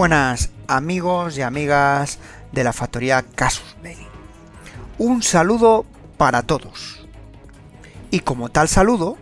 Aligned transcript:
Buenas 0.00 0.48
amigos 0.66 1.36
y 1.36 1.42
amigas 1.42 2.20
de 2.52 2.64
la 2.64 2.72
factoría 2.72 3.20
Casus 3.20 3.76
Belli. 3.82 4.06
Un 4.96 5.22
saludo 5.22 5.84
para 6.16 6.40
todos. 6.40 7.06
Y 8.10 8.20
como 8.20 8.48
tal 8.48 8.68
saludo, 8.68 9.18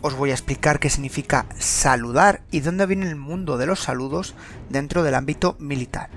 os 0.00 0.14
voy 0.14 0.30
a 0.30 0.32
explicar 0.32 0.80
qué 0.80 0.88
significa 0.88 1.44
saludar 1.58 2.40
y 2.50 2.60
dónde 2.60 2.86
viene 2.86 3.06
el 3.06 3.16
mundo 3.16 3.58
de 3.58 3.66
los 3.66 3.80
saludos 3.80 4.34
dentro 4.70 5.02
del 5.02 5.16
ámbito 5.16 5.54
militar. 5.58 6.08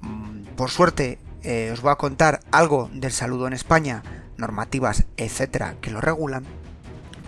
Mm, 0.00 0.46
por 0.56 0.70
suerte, 0.70 1.20
eh, 1.44 1.70
os 1.72 1.82
voy 1.82 1.92
a 1.92 1.98
contar 1.98 2.40
algo 2.50 2.90
del 2.92 3.12
saludo 3.12 3.46
en 3.46 3.52
España, 3.52 4.02
normativas, 4.38 5.04
etcétera, 5.16 5.76
que 5.80 5.92
lo 5.92 6.00
regulan, 6.00 6.46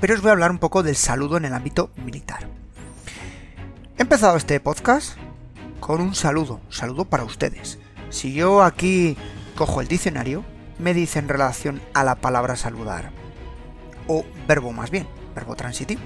pero 0.01 0.15
os 0.15 0.21
voy 0.21 0.31
a 0.31 0.33
hablar 0.33 0.51
un 0.51 0.59
poco 0.59 0.83
del 0.83 0.97
saludo 0.97 1.37
en 1.37 1.45
el 1.45 1.55
ámbito 1.55 1.93
militar. 2.05 2.49
He 3.97 4.03
empezado 4.03 4.37
este 4.37 4.59
podcast 4.59 5.17
con 5.83 6.01
un 6.01 6.15
saludo, 6.15 6.61
saludo 6.71 7.07
para 7.07 7.25
ustedes. 7.25 7.81
Si 8.09 8.33
yo 8.33 8.63
aquí 8.63 9.17
cojo 9.57 9.81
el 9.81 9.89
diccionario, 9.89 10.45
me 10.79 10.95
dice 10.95 11.19
en 11.19 11.29
relación 11.29 11.83
a 11.93 12.05
la 12.05 12.15
palabra 12.15 12.55
saludar, 12.55 13.11
o 14.07 14.25
verbo 14.47 14.73
más 14.73 14.93
bien, 14.93 15.09
verbo 15.35 15.57
transitivo. 15.57 16.01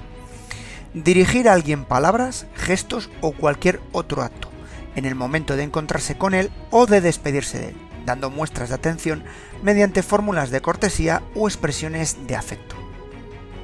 Dirigir 0.95 1.47
a 1.47 1.53
alguien 1.53 1.85
palabras, 1.85 2.47
gestos 2.55 3.11
o 3.21 3.33
cualquier 3.33 3.79
otro 3.91 4.23
acto, 4.23 4.49
en 4.95 5.05
el 5.05 5.13
momento 5.13 5.55
de 5.55 5.63
encontrarse 5.63 6.17
con 6.17 6.33
él 6.33 6.49
o 6.71 6.87
de 6.87 6.99
despedirse 6.99 7.59
de 7.59 7.67
él, 7.69 7.77
dando 8.03 8.31
muestras 8.31 8.69
de 8.69 8.75
atención 8.75 9.23
mediante 9.61 10.01
fórmulas 10.01 10.49
de 10.49 10.59
cortesía 10.59 11.21
o 11.35 11.47
expresiones 11.47 12.25
de 12.25 12.35
afecto. 12.35 12.75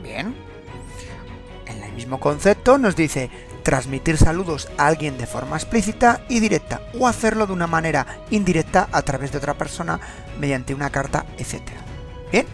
Bien. 0.04 0.36
En 1.66 1.82
el 1.82 1.92
mismo 1.94 2.20
concepto 2.20 2.78
nos 2.78 2.96
dice 2.96 3.32
transmitir 3.64 4.18
saludos 4.18 4.70
a 4.78 4.88
alguien 4.88 5.18
de 5.18 5.26
forma 5.26 5.56
explícita 5.56 6.22
y 6.30 6.40
directa 6.40 6.82
o 7.00 7.08
hacerlo 7.08 7.48
de 7.48 7.54
una 7.54 7.68
manera 7.68 8.24
indirecta 8.30 8.90
a 8.92 9.02
través 9.02 9.32
de 9.32 9.38
otra 9.38 9.56
persona 9.56 10.00
mediante 10.40 10.74
una 10.74 10.90
carta, 10.90 11.26
etc. 11.38 11.62
Bien, 12.32 12.46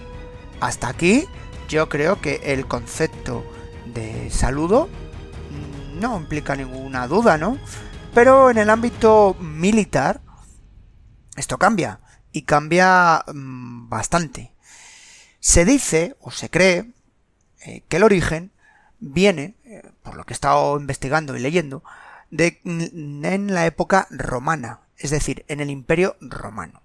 hasta 0.61 0.87
aquí 0.87 1.25
yo 1.67 1.89
creo 1.89 2.21
que 2.21 2.41
el 2.45 2.67
concepto 2.67 3.43
de 3.85 4.29
saludo 4.29 4.87
mm, 4.87 5.99
no 5.99 6.17
implica 6.17 6.55
ninguna 6.55 7.07
duda, 7.07 7.37
¿no? 7.37 7.57
Pero 8.13 8.49
en 8.49 8.57
el 8.57 8.69
ámbito 8.69 9.35
militar 9.39 10.21
esto 11.35 11.57
cambia 11.57 11.99
y 12.31 12.43
cambia 12.43 13.23
mm, 13.33 13.89
bastante. 13.89 14.53
Se 15.39 15.65
dice 15.65 16.17
o 16.19 16.31
se 16.31 16.49
cree 16.49 16.91
eh, 17.61 17.83
que 17.87 17.97
el 17.97 18.03
origen 18.03 18.51
viene, 18.99 19.55
por 20.03 20.15
lo 20.15 20.25
que 20.25 20.33
he 20.33 20.35
estado 20.35 20.79
investigando 20.79 21.35
y 21.35 21.39
leyendo, 21.39 21.83
de, 22.31 22.61
en 22.63 23.53
la 23.53 23.65
época 23.65 24.07
romana, 24.09 24.81
es 24.97 25.09
decir, 25.09 25.45
en 25.47 25.59
el 25.59 25.69
imperio 25.69 26.15
romano. 26.21 26.81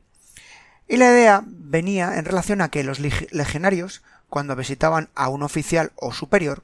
Y 0.89 0.97
la 0.97 1.07
idea 1.07 1.43
venía 1.47 2.19
en 2.19 2.25
relación 2.25 2.61
a 2.61 2.69
que 2.69 2.85
los 2.85 3.01
legionarios, 3.01 4.03
cuando 4.29 4.57
visitaban 4.57 5.09
a 5.15 5.29
un 5.29 5.43
oficial 5.43 5.93
o 5.97 6.13
superior, 6.13 6.63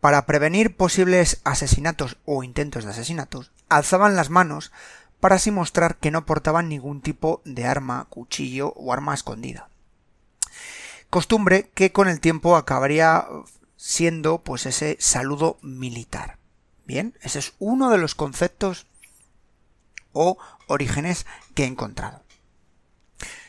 para 0.00 0.26
prevenir 0.26 0.76
posibles 0.76 1.40
asesinatos 1.44 2.16
o 2.24 2.42
intentos 2.42 2.84
de 2.84 2.90
asesinatos, 2.90 3.52
alzaban 3.68 4.16
las 4.16 4.30
manos 4.30 4.72
para 5.20 5.36
así 5.36 5.50
mostrar 5.50 5.96
que 5.96 6.10
no 6.10 6.24
portaban 6.24 6.68
ningún 6.68 7.02
tipo 7.02 7.42
de 7.44 7.66
arma, 7.66 8.06
cuchillo 8.08 8.72
o 8.76 8.92
arma 8.92 9.14
escondida. 9.14 9.68
Costumbre 11.10 11.70
que 11.74 11.92
con 11.92 12.08
el 12.08 12.20
tiempo 12.20 12.56
acabaría 12.56 13.26
siendo 13.80 14.42
pues 14.42 14.66
ese 14.66 14.98
saludo 15.00 15.58
militar. 15.62 16.36
Bien, 16.84 17.16
ese 17.22 17.38
es 17.38 17.54
uno 17.58 17.88
de 17.88 17.96
los 17.96 18.14
conceptos 18.14 18.86
o 20.12 20.36
orígenes 20.66 21.24
que 21.54 21.64
he 21.64 21.66
encontrado. 21.66 22.22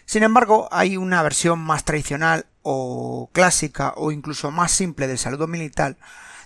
Sin 0.05 0.23
embargo, 0.23 0.69
hay 0.71 0.95
una 0.95 1.21
versión 1.21 1.59
más 1.59 1.83
tradicional 1.83 2.45
o 2.61 3.29
clásica 3.33 3.93
o 3.97 4.13
incluso 4.13 4.51
más 4.51 4.71
simple 4.71 5.07
del 5.07 5.17
saludo 5.17 5.47
militar, 5.47 5.97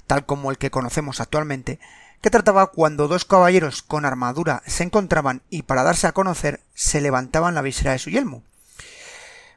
tal 0.08 0.26
como 0.26 0.50
el 0.50 0.58
que 0.58 0.72
conocemos 0.72 1.20
actualmente, 1.20 1.80
que 2.22 2.32
trataba 2.32 2.72
cuando 2.72 3.08
dos 3.08 3.24
caballeros 3.24 3.84
con 3.84 4.04
armadura 4.04 4.64
se 4.66 4.84
encontraban 4.84 5.44
y 5.52 5.62
para 5.62 5.84
darse 5.84 6.08
a 6.08 6.14
conocer 6.14 6.62
se 6.74 7.02
levantaban 7.02 7.54
la 7.54 7.62
visera 7.62 7.92
de 7.92 8.00
su 8.00 8.10
yelmo. 8.10 8.42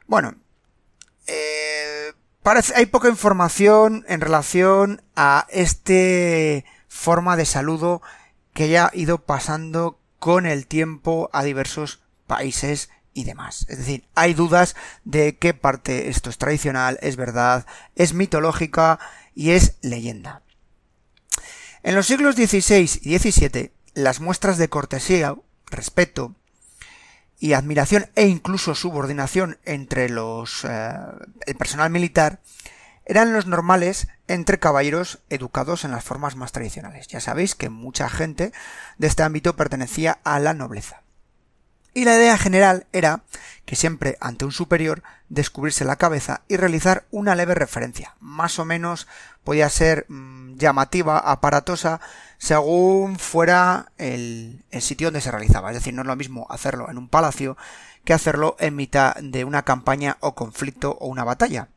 Bueno, 0.05 0.35
hay 2.75 2.85
poca 2.87 3.09
información 3.09 4.05
en 4.07 4.21
relación 4.21 5.01
a 5.15 5.45
este 5.49 6.65
forma 6.87 7.35
de 7.35 7.45
saludo 7.45 8.01
que 8.53 8.69
ya 8.69 8.87
ha 8.87 8.95
ido 8.95 9.19
pasando 9.19 9.99
con 10.17 10.45
el 10.45 10.67
tiempo 10.67 11.29
a 11.31 11.43
diversos 11.43 12.01
países 12.27 12.89
y 13.13 13.23
demás. 13.23 13.65
Es 13.69 13.77
decir, 13.77 14.05
hay 14.15 14.33
dudas 14.33 14.75
de 15.03 15.37
qué 15.37 15.53
parte 15.53 16.09
esto 16.09 16.29
es 16.29 16.37
tradicional, 16.37 16.97
es 17.01 17.15
verdad, 17.15 17.65
es 17.95 18.13
mitológica 18.13 18.99
y 19.35 19.51
es 19.51 19.77
leyenda. 19.81 20.41
En 21.83 21.95
los 21.95 22.07
siglos 22.07 22.35
XVI 22.35 22.99
y 23.01 23.17
XVII, 23.17 23.71
las 23.93 24.19
muestras 24.19 24.57
de 24.57 24.69
cortesía, 24.69 25.35
respeto, 25.67 26.35
y 27.39 27.53
admiración 27.53 28.07
e 28.15 28.27
incluso 28.27 28.75
subordinación 28.75 29.57
entre 29.65 30.09
los 30.09 30.65
eh, 30.65 30.91
el 31.45 31.55
personal 31.55 31.89
militar 31.89 32.41
eran 33.05 33.33
los 33.33 33.47
normales 33.47 34.07
entre 34.27 34.59
caballeros 34.59 35.19
educados 35.29 35.83
en 35.83 35.89
las 35.91 36.03
formas 36.03 36.35
más 36.35 36.51
tradicionales. 36.51 37.07
Ya 37.07 37.19
sabéis 37.19 37.55
que 37.55 37.69
mucha 37.69 38.07
gente 38.07 38.51
de 38.99 39.07
este 39.07 39.23
ámbito 39.23 39.55
pertenecía 39.55 40.19
a 40.23 40.39
la 40.39 40.53
nobleza. 40.53 41.01
Y 41.93 42.05
la 42.05 42.15
idea 42.15 42.37
general 42.37 42.85
era 42.93 43.23
que 43.65 43.75
siempre 43.75 44.17
ante 44.19 44.45
un 44.45 44.51
superior 44.51 45.03
descubrirse 45.29 45.85
la 45.85 45.95
cabeza 45.95 46.41
y 46.47 46.57
realizar 46.57 47.05
una 47.11 47.35
leve 47.35 47.53
referencia. 47.55 48.15
Más 48.19 48.57
o 48.59 48.65
menos 48.65 49.07
podía 49.43 49.69
ser 49.69 50.05
mm, 50.09 50.55
llamativa, 50.57 51.19
aparatosa, 51.19 52.01
según 52.37 53.19
fuera 53.19 53.91
el, 53.97 54.63
sitio 54.79 55.07
donde 55.07 55.21
se 55.21 55.31
realizaba. 55.31 55.69
Es 55.69 55.75
decir, 55.75 55.93
no 55.93 56.01
es 56.01 56.07
lo 56.07 56.15
mismo 56.15 56.47
hacerlo 56.49 56.89
en 56.89 56.97
un 56.97 57.09
palacio 57.09 57.57
que 58.05 58.13
hacerlo 58.13 58.55
en 58.59 58.75
mitad 58.75 59.15
de 59.15 59.43
una 59.43 59.63
campaña 59.63 60.17
o 60.19 60.35
conflicto 60.35 60.97
o 60.99 61.07
una 61.07 61.23
batalla. 61.23 61.67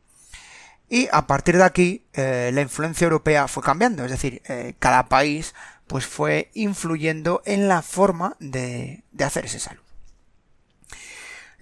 Y 0.89 1.09
a 1.12 1.27
partir 1.27 1.56
de 1.56 1.65
aquí 1.65 2.05
eh, 2.12 2.51
la 2.53 2.61
influencia 2.61 3.05
europea 3.05 3.49
fue 3.49 3.62
cambiando, 3.62 4.05
es 4.05 4.11
decir, 4.11 4.43
eh, 4.47 4.75
cada 4.78 5.09
país 5.09 5.55
pues 5.87 6.06
fue 6.06 6.51
influyendo 6.55 7.42
en 7.45 7.69
la 7.69 7.83
forma 7.83 8.36
de, 8.39 9.03
de 9.13 9.25
hacer 9.25 9.47
ese 9.47 9.59
saludo. 9.59 9.91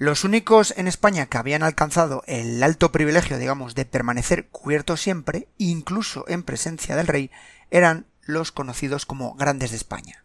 Los 0.00 0.24
únicos 0.24 0.72
en 0.78 0.88
España 0.88 1.26
que 1.26 1.36
habían 1.36 1.62
alcanzado 1.62 2.24
el 2.26 2.62
alto 2.62 2.90
privilegio, 2.90 3.36
digamos, 3.36 3.74
de 3.74 3.84
permanecer 3.84 4.48
cubiertos 4.48 5.02
siempre, 5.02 5.46
incluso 5.58 6.24
en 6.26 6.42
presencia 6.42 6.96
del 6.96 7.06
rey, 7.06 7.30
eran 7.70 8.06
los 8.22 8.50
conocidos 8.50 9.04
como 9.04 9.34
grandes 9.34 9.72
de 9.72 9.76
España, 9.76 10.24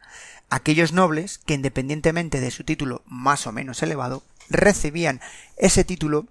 aquellos 0.50 0.94
nobles 0.94 1.40
que 1.40 1.56
independientemente 1.56 2.40
de 2.40 2.52
su 2.52 2.64
título 2.64 3.04
más 3.06 3.48
o 3.48 3.52
menos 3.52 3.84
elevado, 3.84 4.24
recibían 4.50 5.20
ese 5.58 5.84
título 5.84 6.30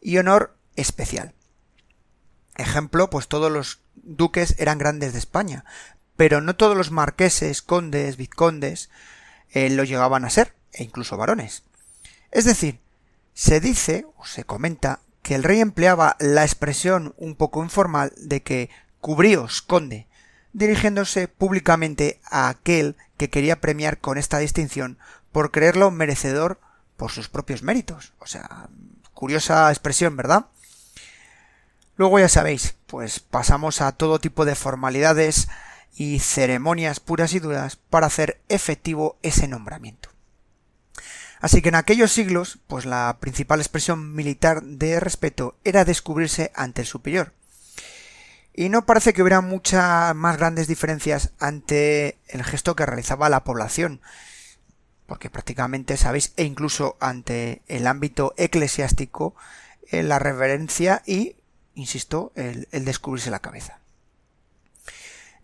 y 0.00 0.16
honor 0.16 0.56
especial. 0.74 1.34
Ejemplo, 2.56 3.10
pues 3.10 3.28
todos 3.28 3.52
los 3.52 3.80
duques 3.96 4.54
eran 4.56 4.78
grandes 4.78 5.12
de 5.12 5.18
España, 5.18 5.66
pero 6.16 6.40
no 6.40 6.56
todos 6.56 6.74
los 6.74 6.90
marqueses, 6.90 7.60
condes, 7.60 8.16
vizcondes 8.16 8.88
eh, 9.50 9.68
lo 9.68 9.84
llegaban 9.84 10.24
a 10.24 10.30
ser, 10.30 10.54
e 10.72 10.84
incluso 10.84 11.18
varones. 11.18 11.67
Es 12.30 12.44
decir, 12.44 12.80
se 13.34 13.60
dice 13.60 14.06
o 14.16 14.26
se 14.26 14.44
comenta 14.44 15.00
que 15.22 15.34
el 15.34 15.42
rey 15.42 15.60
empleaba 15.60 16.16
la 16.18 16.44
expresión 16.44 17.14
un 17.16 17.34
poco 17.34 17.62
informal 17.62 18.12
de 18.16 18.42
que 18.42 18.70
cubríos, 19.00 19.62
conde, 19.62 20.06
dirigiéndose 20.52 21.28
públicamente 21.28 22.20
a 22.24 22.48
aquel 22.48 22.96
que 23.16 23.30
quería 23.30 23.60
premiar 23.60 23.98
con 23.98 24.18
esta 24.18 24.38
distinción 24.38 24.98
por 25.32 25.50
creerlo 25.50 25.90
merecedor 25.90 26.60
por 26.96 27.10
sus 27.10 27.28
propios 27.28 27.62
méritos. 27.62 28.12
O 28.18 28.26
sea, 28.26 28.68
curiosa 29.14 29.70
expresión, 29.70 30.16
¿verdad? 30.16 30.46
Luego 31.96 32.18
ya 32.18 32.28
sabéis, 32.28 32.76
pues 32.86 33.20
pasamos 33.20 33.80
a 33.80 33.92
todo 33.92 34.20
tipo 34.20 34.44
de 34.44 34.54
formalidades 34.54 35.48
y 35.94 36.20
ceremonias 36.20 37.00
puras 37.00 37.32
y 37.32 37.40
duras 37.40 37.76
para 37.76 38.06
hacer 38.06 38.40
efectivo 38.48 39.18
ese 39.22 39.48
nombramiento. 39.48 40.10
Así 41.40 41.62
que 41.62 41.68
en 41.68 41.76
aquellos 41.76 42.12
siglos, 42.12 42.58
pues 42.66 42.84
la 42.84 43.18
principal 43.20 43.60
expresión 43.60 44.14
militar 44.14 44.62
de 44.62 44.98
respeto 44.98 45.56
era 45.64 45.84
descubrirse 45.84 46.50
ante 46.54 46.82
el 46.82 46.86
superior, 46.86 47.32
y 48.58 48.70
no 48.70 48.84
parece 48.86 49.12
que 49.12 49.22
hubiera 49.22 49.40
muchas 49.40 50.16
más 50.16 50.36
grandes 50.36 50.66
diferencias 50.66 51.30
ante 51.38 52.18
el 52.26 52.42
gesto 52.42 52.74
que 52.74 52.84
realizaba 52.86 53.28
la 53.28 53.44
población, 53.44 54.00
porque 55.06 55.30
prácticamente 55.30 55.96
sabéis, 55.96 56.32
e 56.36 56.42
incluso 56.42 56.96
ante 56.98 57.62
el 57.68 57.86
ámbito 57.86 58.34
eclesiástico, 58.36 59.36
eh, 59.86 60.02
la 60.02 60.18
reverencia 60.18 61.04
y, 61.06 61.36
insisto, 61.76 62.32
el, 62.34 62.66
el 62.72 62.84
descubrirse 62.84 63.30
la 63.30 63.38
cabeza. 63.38 63.78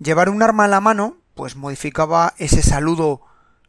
Llevar 0.01 0.29
un 0.29 0.43
arma 0.43 0.65
a 0.65 0.69
la 0.69 0.81
mano, 0.81 1.19
pues 1.35 1.55
modificaba 1.55 2.35
ese 2.39 2.63
saludo 2.63 3.21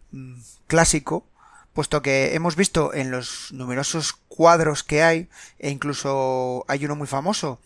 mm, 0.09 0.39
clásico, 0.65 1.27
puesto 1.75 2.01
que 2.01 2.33
hemos 2.33 2.55
visto 2.55 2.93
en 2.93 3.11
los 3.11 3.51
numerosos 3.51 4.13
cuadros 4.13 4.83
que 4.83 5.03
hay, 5.03 5.29
e 5.59 5.69
incluso 5.69 6.63
hay 6.69 6.85
uno 6.85 6.95
muy 6.95 7.05
famoso, 7.05 7.59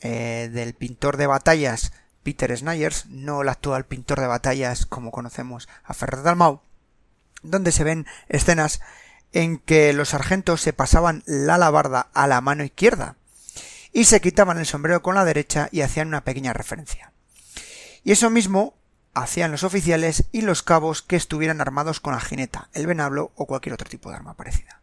eh, 0.00 0.48
del 0.52 0.74
pintor 0.74 1.18
de 1.18 1.28
batallas 1.28 1.92
Peter 2.22 2.56
Snyders, 2.56 3.06
no 3.06 3.42
el 3.42 3.50
actual 3.50 3.84
pintor 3.84 4.20
de 4.20 4.26
batallas 4.26 4.86
como 4.86 5.10
conocemos 5.10 5.68
a 5.84 5.92
Ferrer 5.92 6.22
Dalmau, 6.22 6.62
donde 7.42 7.72
se 7.72 7.84
ven 7.84 8.06
escenas 8.28 8.80
en 9.32 9.58
que 9.58 9.92
los 9.92 10.10
sargentos 10.10 10.62
se 10.62 10.72
pasaban 10.72 11.22
la 11.26 11.56
alabarda 11.56 12.08
a 12.14 12.26
la 12.26 12.40
mano 12.40 12.64
izquierda 12.64 13.16
y 13.92 14.04
se 14.04 14.22
quitaban 14.22 14.58
el 14.58 14.66
sombrero 14.66 15.02
con 15.02 15.14
la 15.14 15.26
derecha 15.26 15.68
y 15.72 15.82
hacían 15.82 16.08
una 16.08 16.24
pequeña 16.24 16.54
referencia. 16.54 17.12
Y 18.02 18.12
eso 18.12 18.30
mismo 18.30 18.74
hacían 19.14 19.50
los 19.50 19.64
oficiales 19.64 20.24
y 20.32 20.42
los 20.42 20.62
cabos 20.62 21.02
que 21.02 21.16
estuvieran 21.16 21.60
armados 21.60 22.00
con 22.00 22.14
la 22.14 22.20
jineta, 22.20 22.68
el 22.72 22.86
venablo 22.86 23.32
o 23.36 23.46
cualquier 23.46 23.74
otro 23.74 23.88
tipo 23.88 24.10
de 24.10 24.16
arma 24.16 24.34
parecida. 24.34 24.80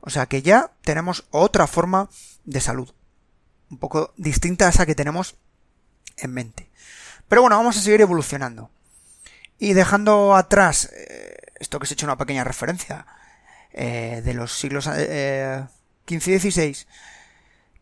O 0.00 0.10
sea 0.10 0.26
que 0.26 0.42
ya 0.42 0.72
tenemos 0.82 1.26
otra 1.30 1.66
forma 1.66 2.08
de 2.44 2.60
salud, 2.60 2.92
un 3.70 3.78
poco 3.78 4.12
distinta 4.16 4.66
a 4.66 4.70
esa 4.70 4.86
que 4.86 4.94
tenemos 4.94 5.36
en 6.16 6.32
mente. 6.32 6.70
Pero 7.28 7.42
bueno, 7.42 7.56
vamos 7.56 7.76
a 7.76 7.80
seguir 7.80 8.00
evolucionando. 8.00 8.70
Y 9.58 9.74
dejando 9.74 10.34
atrás 10.34 10.90
eh, 10.96 11.36
esto 11.56 11.78
que 11.78 11.86
ha 11.86 11.92
hecho 11.92 12.06
una 12.06 12.16
pequeña 12.16 12.44
referencia 12.44 13.06
eh, 13.72 14.22
de 14.24 14.34
los 14.34 14.58
siglos 14.58 14.84
XV 14.84 14.96
eh, 14.98 15.66
y 16.08 16.20
XVI, 16.20 16.76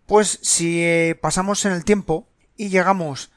pues 0.06 0.41
si 0.43 1.15
pasamos 1.21 1.65
en 1.65 1.73
el 1.73 1.85
tiempo 1.85 2.27
y 2.56 2.69
llegamos 2.69 3.31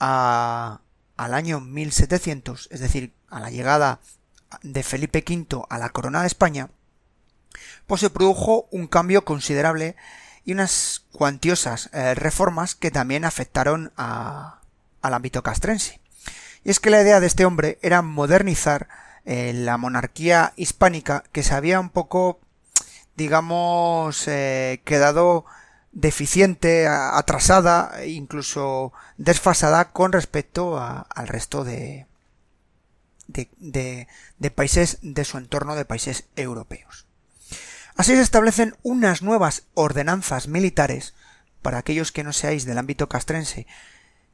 a, 0.00 0.80
al 1.18 1.34
año 1.34 1.60
1700, 1.60 2.68
es 2.70 2.80
decir, 2.80 3.12
a 3.28 3.40
la 3.40 3.50
llegada 3.50 4.00
de 4.62 4.82
Felipe 4.82 5.22
V 5.28 5.66
a 5.68 5.76
la 5.76 5.90
corona 5.90 6.22
de 6.22 6.28
España, 6.28 6.70
pues 7.86 8.00
se 8.00 8.08
produjo 8.08 8.66
un 8.70 8.86
cambio 8.86 9.26
considerable 9.26 9.96
y 10.46 10.52
unas 10.52 11.04
cuantiosas 11.12 11.90
reformas 12.14 12.74
que 12.74 12.90
también 12.90 13.26
afectaron 13.26 13.92
a, 13.98 14.60
al 15.02 15.14
ámbito 15.14 15.42
castrense. 15.42 16.00
Y 16.64 16.70
es 16.70 16.80
que 16.80 16.90
la 16.90 17.02
idea 17.02 17.20
de 17.20 17.26
este 17.26 17.44
hombre 17.44 17.78
era 17.82 18.02
modernizar 18.02 18.88
eh, 19.24 19.52
la 19.52 19.76
monarquía 19.76 20.52
hispánica 20.56 21.24
que 21.32 21.42
se 21.42 21.54
había 21.54 21.80
un 21.80 21.90
poco, 21.90 22.40
digamos, 23.16 24.26
eh, 24.26 24.80
quedado 24.84 25.44
deficiente, 25.92 26.86
atrasada, 26.86 28.04
incluso 28.06 28.92
desfasada 29.16 29.90
con 29.92 30.12
respecto 30.12 30.78
al 30.80 31.28
resto 31.28 31.64
de, 31.64 32.06
de, 33.26 34.06
de, 34.38 34.50
países 34.50 34.98
de 35.02 35.24
su 35.24 35.38
entorno, 35.38 35.74
de 35.74 35.84
países 35.84 36.24
europeos. 36.36 37.06
Así 37.96 38.14
se 38.14 38.22
establecen 38.22 38.76
unas 38.82 39.22
nuevas 39.22 39.64
ordenanzas 39.74 40.46
militares 40.46 41.14
para 41.62 41.78
aquellos 41.78 42.12
que 42.12 42.22
no 42.22 42.32
seáis 42.32 42.64
del 42.64 42.78
ámbito 42.78 43.08
castrense 43.08 43.66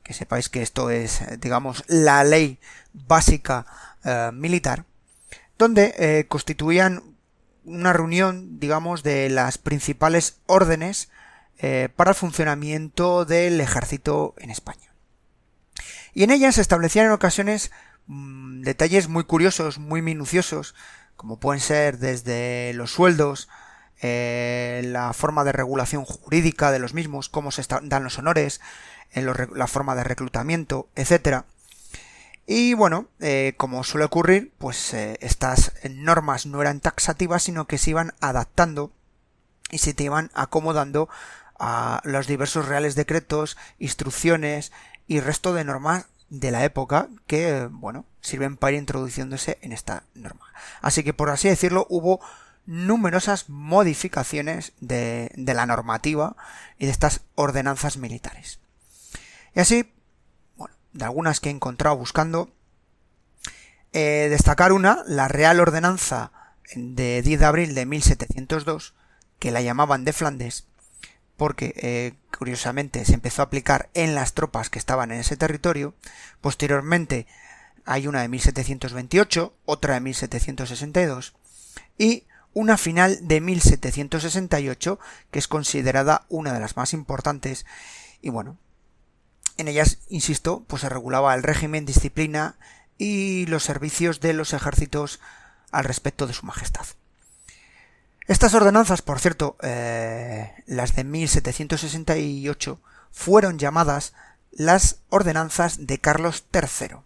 que 0.04 0.12
sepáis 0.12 0.48
que 0.50 0.62
esto 0.62 0.90
es, 0.90 1.22
digamos, 1.40 1.82
la 1.88 2.22
ley 2.22 2.60
básica 2.92 3.66
eh, 4.04 4.30
militar, 4.32 4.84
donde 5.58 5.94
eh, 5.96 6.26
constituían 6.28 7.02
una 7.64 7.94
reunión, 7.94 8.60
digamos, 8.60 9.02
de 9.02 9.30
las 9.30 9.56
principales 9.56 10.36
órdenes 10.46 11.08
eh, 11.58 11.88
para 11.94 12.10
el 12.10 12.16
funcionamiento 12.16 13.24
del 13.24 13.60
ejército 13.60 14.34
en 14.38 14.50
España. 14.50 14.92
Y 16.12 16.22
en 16.22 16.30
ellas 16.30 16.56
se 16.56 16.60
establecían 16.60 17.06
en 17.06 17.12
ocasiones 17.12 17.72
mm, 18.06 18.62
detalles 18.62 19.08
muy 19.08 19.24
curiosos, 19.24 19.78
muy 19.78 20.02
minuciosos, 20.02 20.74
como 21.16 21.38
pueden 21.38 21.60
ser 21.60 21.98
desde 21.98 22.72
los 22.74 22.92
sueldos, 22.92 23.48
la 24.02 25.12
forma 25.14 25.44
de 25.44 25.52
regulación 25.52 26.04
jurídica 26.04 26.70
de 26.70 26.78
los 26.78 26.92
mismos, 26.92 27.30
cómo 27.30 27.50
se 27.50 27.62
dan 27.62 28.04
los 28.04 28.18
honores, 28.18 28.60
en 29.14 29.26
la 29.54 29.66
forma 29.66 29.94
de 29.94 30.04
reclutamiento, 30.04 30.88
etcétera. 30.94 31.46
Y 32.46 32.74
bueno, 32.74 33.06
eh, 33.20 33.54
como 33.56 33.84
suele 33.84 34.04
ocurrir, 34.04 34.52
pues 34.58 34.92
eh, 34.92 35.16
estas 35.20 35.72
normas 35.90 36.44
no 36.44 36.60
eran 36.60 36.80
taxativas, 36.80 37.44
sino 37.44 37.66
que 37.66 37.78
se 37.78 37.90
iban 37.90 38.12
adaptando 38.20 38.92
y 39.70 39.78
se 39.78 39.94
te 39.94 40.04
iban 40.04 40.30
acomodando 40.34 41.08
a 41.58 42.00
los 42.04 42.26
diversos 42.26 42.66
reales 42.66 42.94
decretos, 42.94 43.56
instrucciones 43.78 44.72
y 45.06 45.20
resto 45.20 45.54
de 45.54 45.64
normas 45.64 46.06
de 46.30 46.50
la 46.50 46.64
época 46.64 47.08
que, 47.26 47.68
bueno, 47.70 48.06
sirven 48.20 48.56
para 48.56 48.72
ir 48.72 48.78
introduciéndose 48.78 49.58
en 49.62 49.72
esta 49.72 50.04
norma. 50.14 50.46
Así 50.80 51.04
que, 51.04 51.12
por 51.12 51.30
así 51.30 51.48
decirlo, 51.48 51.86
hubo 51.90 52.20
numerosas 52.66 53.48
modificaciones 53.48 54.72
de, 54.80 55.30
de 55.34 55.54
la 55.54 55.66
normativa 55.66 56.36
y 56.78 56.86
de 56.86 56.92
estas 56.92 57.20
ordenanzas 57.34 57.98
militares. 57.98 58.58
Y 59.54 59.60
así, 59.60 59.92
bueno, 60.56 60.74
de 60.92 61.04
algunas 61.04 61.40
que 61.40 61.50
he 61.50 61.52
encontrado 61.52 61.96
buscando, 61.96 62.50
eh, 63.92 64.26
destacar 64.28 64.72
una, 64.72 65.04
la 65.06 65.28
Real 65.28 65.60
Ordenanza 65.60 66.32
de 66.75 67.23
10 67.23 67.38
de 67.38 67.46
abril 67.46 67.75
de 67.76 67.87
1702, 67.87 68.94
que 69.38 69.52
la 69.52 69.62
llamaban 69.62 70.04
de 70.04 70.12
Flandes, 70.12 70.66
porque 71.37 71.75
eh, 71.76 72.14
curiosamente 72.37 73.05
se 73.05 73.14
empezó 73.14 73.43
a 73.43 73.47
aplicar 73.47 73.91
en 73.95 74.14
las 74.14 74.35
tropas 74.35 74.71
que 74.71 74.79
estaban 74.79 75.11
en 75.11 75.21
ese 75.21 75.37
territorio. 75.37 75.95
Posteriormente 76.41 77.26
hay 77.85 78.07
una 78.07 78.23
de 78.23 78.29
1728, 78.29 79.55
otra 79.64 79.95
de 79.95 80.00
1762 80.00 81.35
y 81.99 82.25
una 82.53 82.76
final 82.76 83.19
de 83.26 83.41
1768 83.41 84.99
que 85.31 85.38
es 85.38 85.49
considerada 85.49 86.25
una 86.29 86.53
de 86.53 86.61
las 86.61 86.76
más 86.76 86.93
importantes 86.93 87.67
y 88.23 88.31
bueno, 88.31 88.57
en 89.57 89.69
ellas, 89.69 89.99
insisto, 90.09 90.64
pues 90.67 90.83
se 90.83 90.88
regulaba 90.88 91.35
el 91.35 91.43
régimen, 91.43 91.87
disciplina 91.87 92.57
y 92.99 93.47
los 93.47 93.62
servicios 93.62 94.21
de 94.21 94.33
los 94.33 94.53
ejércitos 94.53 95.21
al 95.71 95.85
respecto 95.85 96.26
de 96.26 96.33
su 96.33 96.47
majestad. 96.47 96.87
Estas 98.26 98.54
ordenanzas, 98.54 99.02
por 99.02 99.21
cierto, 99.21 99.57
eh, 99.62 100.52
las 100.66 100.97
de 100.97 101.04
1768, 101.04 102.81
fueron 103.11 103.59
llamadas 103.59 104.14
las 104.50 105.00
ordenanzas 105.11 105.87
de 105.87 105.99
Carlos 105.99 106.45
III 106.52 106.97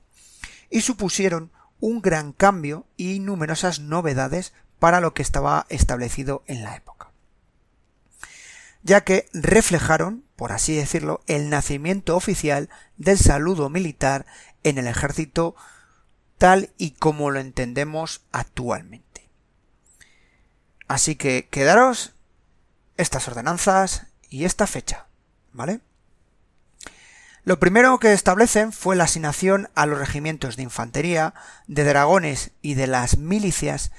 y 0.70 0.82
supusieron 0.82 1.50
un 1.80 2.00
gran 2.02 2.32
cambio 2.32 2.86
y 2.96 3.20
numerosas 3.20 3.80
novedades 3.80 4.52
para 4.78 5.00
lo 5.00 5.14
que 5.14 5.22
estaba 5.22 5.66
establecido 5.68 6.44
en 6.46 6.62
la 6.62 6.76
época, 6.76 7.10
ya 8.82 9.02
que 9.02 9.28
reflejaron 9.32 10.24
por 10.38 10.52
así 10.52 10.76
decirlo, 10.76 11.20
el 11.26 11.50
nacimiento 11.50 12.14
oficial 12.14 12.70
del 12.96 13.18
saludo 13.18 13.68
militar 13.68 14.24
en 14.62 14.78
el 14.78 14.86
ejército 14.86 15.56
tal 16.38 16.70
y 16.78 16.92
como 16.92 17.32
lo 17.32 17.40
entendemos 17.40 18.22
actualmente. 18.30 19.07
Así 20.88 21.16
que 21.16 21.48
quedaros 21.50 22.14
estas 22.96 23.28
ordenanzas 23.28 24.06
y 24.30 24.44
esta 24.44 24.66
fecha, 24.66 25.06
¿vale? 25.52 25.80
Lo 27.44 27.58
primero 27.60 27.98
que 27.98 28.12
establecen 28.12 28.72
fue 28.72 28.96
la 28.96 29.04
asignación 29.04 29.70
a 29.74 29.86
los 29.86 29.98
regimientos 29.98 30.56
de 30.56 30.64
infantería, 30.64 31.34
de 31.66 31.84
dragones 31.84 32.50
y 32.60 32.74
de 32.74 32.86
las 32.86 33.18
milicias 33.18 33.92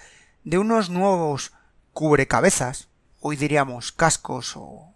de 0.44 0.58
unos 0.58 0.90
nuevos 0.90 1.54
cubrecabezas, 1.94 2.90
hoy 3.20 3.36
diríamos 3.36 3.92
cascos 3.92 4.54
o, 4.56 4.94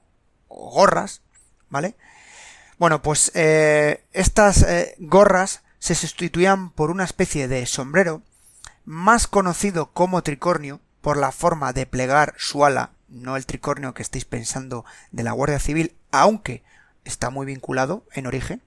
gorras, 0.48 1.22
¿vale? 1.70 1.96
Bueno, 2.78 3.02
pues 3.02 3.32
eh, 3.34 4.04
estas 4.14 4.64
eh, 4.64 4.96
gorras 5.00 5.62
se 5.80 5.96
sustituían 5.96 6.70
por 6.70 6.92
una 6.92 7.04
especie 7.04 7.48
de 7.48 7.66
sombrero 7.66 8.22
más 8.86 9.28
conocido 9.28 9.92
como 9.94 10.22
tricornio 10.22 10.80
por 11.04 11.18
la 11.18 11.34
forma 11.34 11.74
de 11.74 11.86
plegar 11.86 12.34
su 12.38 12.64
ala, 12.64 12.92
no 13.10 13.36
el 13.36 13.46
tricornio 13.46 13.94
que 13.94 14.02
estáis 14.02 14.24
pensando 14.24 14.86
de 15.12 15.24
la 15.24 15.34
Guardia 15.34 15.60
Civil, 15.60 15.98
aunque 16.12 16.64
está 17.04 17.30
muy 17.30 17.46
vinculado 17.46 18.06
en 18.14 18.26
origen. 18.26 18.64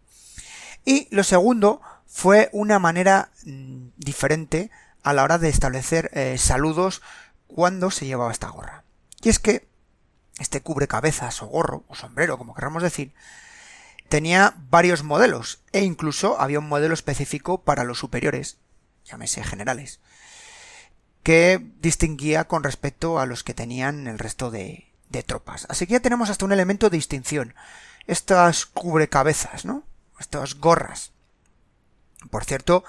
Y 0.84 1.08
lo 1.10 1.24
segundo 1.24 1.80
fue 2.06 2.50
una 2.52 2.78
manera 2.78 3.30
mm, 3.46 3.86
diferente 3.96 4.70
a 5.02 5.14
la 5.14 5.24
hora 5.24 5.38
de 5.38 5.48
establecer 5.48 6.10
eh, 6.12 6.36
saludos 6.36 7.00
cuando 7.46 7.90
se 7.90 8.04
llevaba 8.04 8.32
esta 8.32 8.50
gorra. 8.50 8.84
Y 9.22 9.30
es 9.30 9.38
que 9.38 9.66
este 10.38 10.60
cubrecabezas 10.60 11.40
o 11.42 11.46
gorro 11.46 11.84
o 11.88 11.94
sombrero, 11.94 12.36
como 12.36 12.54
queramos 12.54 12.82
decir, 12.82 13.14
tenía 14.10 14.52
varios 14.68 15.04
modelos 15.04 15.62
e 15.72 15.84
incluso 15.84 16.38
había 16.38 16.58
un 16.58 16.68
modelo 16.68 16.92
específico 16.92 17.62
para 17.62 17.82
los 17.82 17.98
superiores, 17.98 18.58
llámese 19.06 19.42
generales, 19.42 20.00
que 21.26 21.60
distinguía 21.80 22.44
con 22.44 22.62
respecto 22.62 23.18
a 23.18 23.26
los 23.26 23.42
que 23.42 23.52
tenían 23.52 24.06
el 24.06 24.16
resto 24.16 24.52
de, 24.52 24.86
de 25.08 25.24
tropas. 25.24 25.66
Así 25.68 25.84
que 25.84 25.94
ya 25.94 26.00
tenemos 26.00 26.30
hasta 26.30 26.44
un 26.44 26.52
elemento 26.52 26.88
de 26.88 26.98
distinción. 26.98 27.56
Estas 28.06 28.64
cubrecabezas, 28.64 29.64
¿no? 29.64 29.82
Estas 30.20 30.54
gorras. 30.54 31.10
Por 32.30 32.44
cierto, 32.44 32.84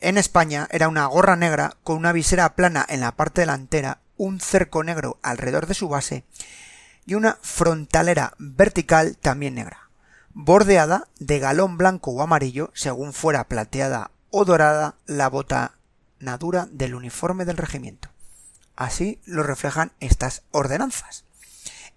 En 0.00 0.18
España 0.18 0.66
era 0.72 0.88
una 0.88 1.06
gorra 1.06 1.36
negra 1.36 1.76
con 1.84 1.96
una 1.96 2.10
visera 2.10 2.54
plana 2.56 2.84
en 2.88 3.00
la 3.00 3.12
parte 3.12 3.42
delantera, 3.42 4.00
un 4.16 4.40
cerco 4.40 4.82
negro 4.82 5.18
alrededor 5.22 5.66
de 5.66 5.74
su 5.74 5.88
base 5.88 6.24
y 7.06 7.14
una 7.14 7.38
frontalera 7.40 8.34
vertical 8.38 9.16
también 9.16 9.54
negra, 9.54 9.90
bordeada 10.34 11.06
de 11.20 11.38
galón 11.38 11.78
blanco 11.78 12.10
o 12.10 12.20
amarillo 12.20 12.72
según 12.74 13.12
fuera 13.12 13.44
plateada 13.44 14.10
o 14.30 14.44
dorada 14.44 14.96
la 15.06 15.28
botanadura 16.16 16.68
del 16.70 16.94
uniforme 16.94 17.44
del 17.44 17.56
regimiento. 17.56 18.08
Así 18.74 19.20
lo 19.24 19.42
reflejan 19.42 19.92
estas 20.00 20.42
ordenanzas. 20.50 21.24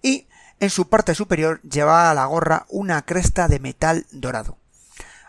Y 0.02 0.26
en 0.60 0.70
su 0.70 0.88
parte 0.88 1.14
superior 1.14 1.60
llevaba 1.62 2.10
a 2.10 2.14
la 2.14 2.26
gorra 2.26 2.66
una 2.68 3.02
cresta 3.02 3.48
de 3.48 3.60
metal 3.60 4.06
dorado. 4.10 4.56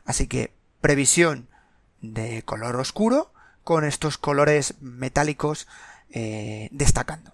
Así 0.05 0.27
que 0.27 0.53
previsión 0.81 1.48
de 2.01 2.43
color 2.43 2.75
oscuro 2.77 3.31
con 3.63 3.86
estos 3.86 4.17
colores 4.17 4.75
metálicos 4.81 5.67
eh, 6.10 6.69
destacando. 6.71 7.33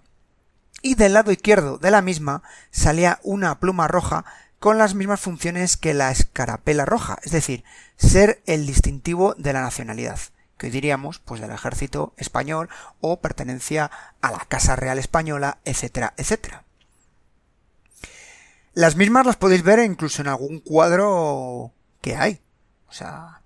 Y 0.82 0.94
del 0.94 1.14
lado 1.14 1.32
izquierdo 1.32 1.78
de 1.78 1.90
la 1.90 2.02
misma 2.02 2.42
salía 2.70 3.18
una 3.22 3.58
pluma 3.58 3.88
roja 3.88 4.24
con 4.60 4.78
las 4.78 4.94
mismas 4.94 5.20
funciones 5.20 5.76
que 5.76 5.94
la 5.94 6.10
escarapela 6.10 6.84
roja, 6.84 7.18
es 7.22 7.32
decir, 7.32 7.64
ser 7.96 8.42
el 8.46 8.66
distintivo 8.66 9.34
de 9.38 9.52
la 9.52 9.62
nacionalidad, 9.62 10.18
que 10.58 10.70
diríamos 10.70 11.20
pues 11.20 11.40
del 11.40 11.52
ejército 11.52 12.12
español 12.16 12.68
o 13.00 13.20
pertenencia 13.20 13.90
a 14.20 14.30
la 14.32 14.44
Casa 14.48 14.76
Real 14.76 14.98
Española, 14.98 15.58
etcétera, 15.64 16.12
etcétera. 16.16 16.64
Las 18.74 18.96
mismas 18.96 19.26
las 19.26 19.36
podéis 19.36 19.62
ver 19.62 19.78
incluso 19.80 20.22
en 20.22 20.28
algún 20.28 20.60
cuadro 20.60 21.72
que 22.00 22.16
hay. 22.16 22.40
O 22.88 22.92
sea, 22.92 23.40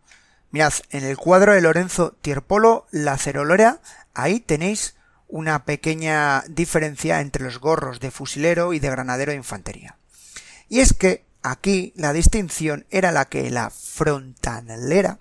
mirad, 0.51 0.73
en 0.91 1.05
el 1.05 1.17
cuadro 1.17 1.53
de 1.53 1.61
Lorenzo 1.61 2.17
Tierpolo, 2.21 2.87
la 2.91 3.17
cerolera, 3.17 3.81
ahí 4.15 4.41
tenéis 4.41 4.97
una 5.29 5.65
pequeña 5.65 6.43
diferencia 6.49 7.21
entre 7.21 7.45
los 7.45 7.59
gorros 7.59 8.01
de 8.01 8.11
fusilero 8.11 8.75
y 8.75 8.79
de 8.79 8.91
granadero 8.91 9.33
de 9.33 9.39
infantería. 9.39 9.97
Y 10.69 10.81
es 10.81 10.93
que 10.93 11.25
aquí 11.43 11.93
la 11.97 12.13
distinción 12.13 12.87
era 12.91 13.13
la 13.13 13.25
que 13.25 13.51
la 13.51 13.71
frontalera 13.71 15.19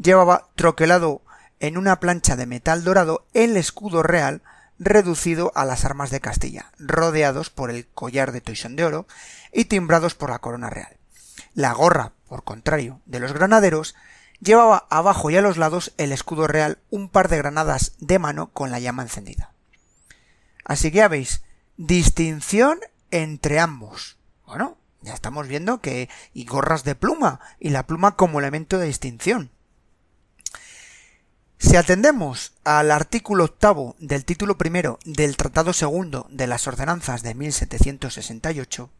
llevaba 0.00 0.48
troquelado 0.54 1.22
en 1.60 1.76
una 1.76 2.00
plancha 2.00 2.36
de 2.36 2.46
metal 2.46 2.84
dorado 2.84 3.26
el 3.34 3.56
escudo 3.56 4.02
real 4.02 4.42
reducido 4.78 5.52
a 5.54 5.66
las 5.66 5.84
armas 5.84 6.10
de 6.10 6.20
Castilla, 6.20 6.72
rodeados 6.78 7.50
por 7.50 7.70
el 7.70 7.86
collar 7.86 8.32
de 8.32 8.40
toisón 8.40 8.76
de 8.76 8.84
oro 8.84 9.06
y 9.52 9.66
timbrados 9.66 10.14
por 10.14 10.30
la 10.30 10.38
corona 10.38 10.70
real. 10.70 10.96
La 11.52 11.72
gorra, 11.72 12.12
por 12.28 12.44
contrario, 12.44 13.00
de 13.04 13.20
los 13.20 13.34
granaderos, 13.34 13.94
llevaba 14.40 14.86
abajo 14.88 15.30
y 15.30 15.36
a 15.36 15.42
los 15.42 15.58
lados 15.58 15.92
el 15.98 16.12
escudo 16.12 16.46
real 16.46 16.78
un 16.88 17.10
par 17.10 17.28
de 17.28 17.36
granadas 17.36 17.92
de 17.98 18.18
mano 18.18 18.50
con 18.52 18.70
la 18.70 18.80
llama 18.80 19.02
encendida. 19.02 19.52
Así 20.64 20.90
que 20.90 20.98
ya 20.98 21.08
veis, 21.08 21.42
distinción 21.76 22.80
entre 23.10 23.60
ambos. 23.60 24.16
Bueno, 24.46 24.78
ya 25.02 25.12
estamos 25.12 25.46
viendo 25.46 25.80
que 25.82 26.08
y 26.32 26.46
gorras 26.46 26.84
de 26.84 26.94
pluma 26.94 27.40
y 27.58 27.68
la 27.68 27.86
pluma 27.86 28.16
como 28.16 28.38
elemento 28.38 28.78
de 28.78 28.86
distinción. 28.86 29.50
Si 31.60 31.76
atendemos 31.76 32.54
al 32.64 32.90
artículo 32.90 33.44
octavo 33.44 33.94
del 33.98 34.24
título 34.24 34.56
primero 34.56 34.98
del 35.04 35.36
Tratado 35.36 35.74
segundo 35.74 36.26
de 36.30 36.46
las 36.46 36.66
Ordenanzas 36.66 37.22
de 37.22 37.34
1768, 37.34 38.90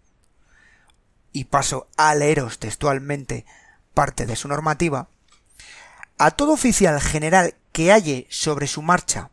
y 1.32 1.44
paso 1.44 1.88
a 1.96 2.14
leeros 2.14 2.58
textualmente 2.58 3.46
parte 3.94 4.26
de 4.26 4.36
su 4.36 4.46
normativa, 4.46 5.08
a 6.18 6.32
todo 6.32 6.52
oficial 6.52 7.00
general 7.00 7.54
que 7.72 7.92
halle 7.92 8.26
sobre 8.28 8.66
su 8.66 8.82
marcha 8.82 9.30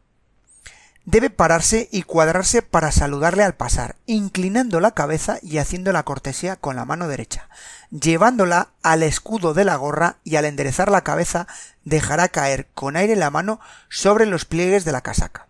debe 1.07 1.29
pararse 1.29 1.87
y 1.89 2.01
cuadrarse 2.01 2.61
para 2.61 2.91
saludarle 2.91 3.41
al 3.41 3.55
pasar, 3.55 3.95
inclinando 4.07 4.81
la 4.81 4.91
cabeza 4.91 5.39
y 5.41 5.57
haciendo 5.57 5.93
la 5.93 6.03
cortesía 6.03 6.57
con 6.57 6.75
la 6.75 6.83
mano 6.83 7.07
derecha, 7.07 7.47
llevándola 7.91 8.71
al 8.83 9.03
escudo 9.03 9.53
de 9.53 9.63
la 9.63 9.77
gorra 9.77 10.17
y 10.25 10.35
al 10.35 10.43
enderezar 10.43 10.91
la 10.91 11.05
cabeza 11.05 11.47
dejará 11.85 12.27
caer 12.27 12.67
con 12.73 12.97
aire 12.97 13.15
la 13.15 13.31
mano 13.31 13.61
sobre 13.87 14.25
los 14.25 14.43
pliegues 14.43 14.83
de 14.83 14.91
la 14.91 14.99
casaca. 14.99 15.47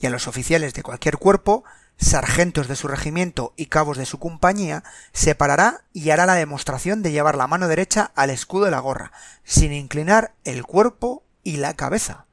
Y 0.00 0.06
a 0.06 0.10
los 0.10 0.26
oficiales 0.26 0.74
de 0.74 0.82
cualquier 0.82 1.18
cuerpo, 1.18 1.62
sargentos 1.96 2.66
de 2.66 2.74
su 2.74 2.88
regimiento 2.88 3.54
y 3.56 3.66
cabos 3.66 3.98
de 3.98 4.06
su 4.06 4.18
compañía, 4.18 4.82
se 5.12 5.36
parará 5.36 5.84
y 5.92 6.10
hará 6.10 6.26
la 6.26 6.34
demostración 6.34 7.04
de 7.04 7.12
llevar 7.12 7.36
la 7.36 7.46
mano 7.46 7.68
derecha 7.68 8.10
al 8.16 8.30
escudo 8.30 8.64
de 8.64 8.72
la 8.72 8.80
gorra, 8.80 9.12
sin 9.44 9.72
inclinar 9.72 10.34
el 10.42 10.64
cuerpo 10.64 11.22
y 11.44 11.58
la 11.58 11.74
cabeza 11.74 12.26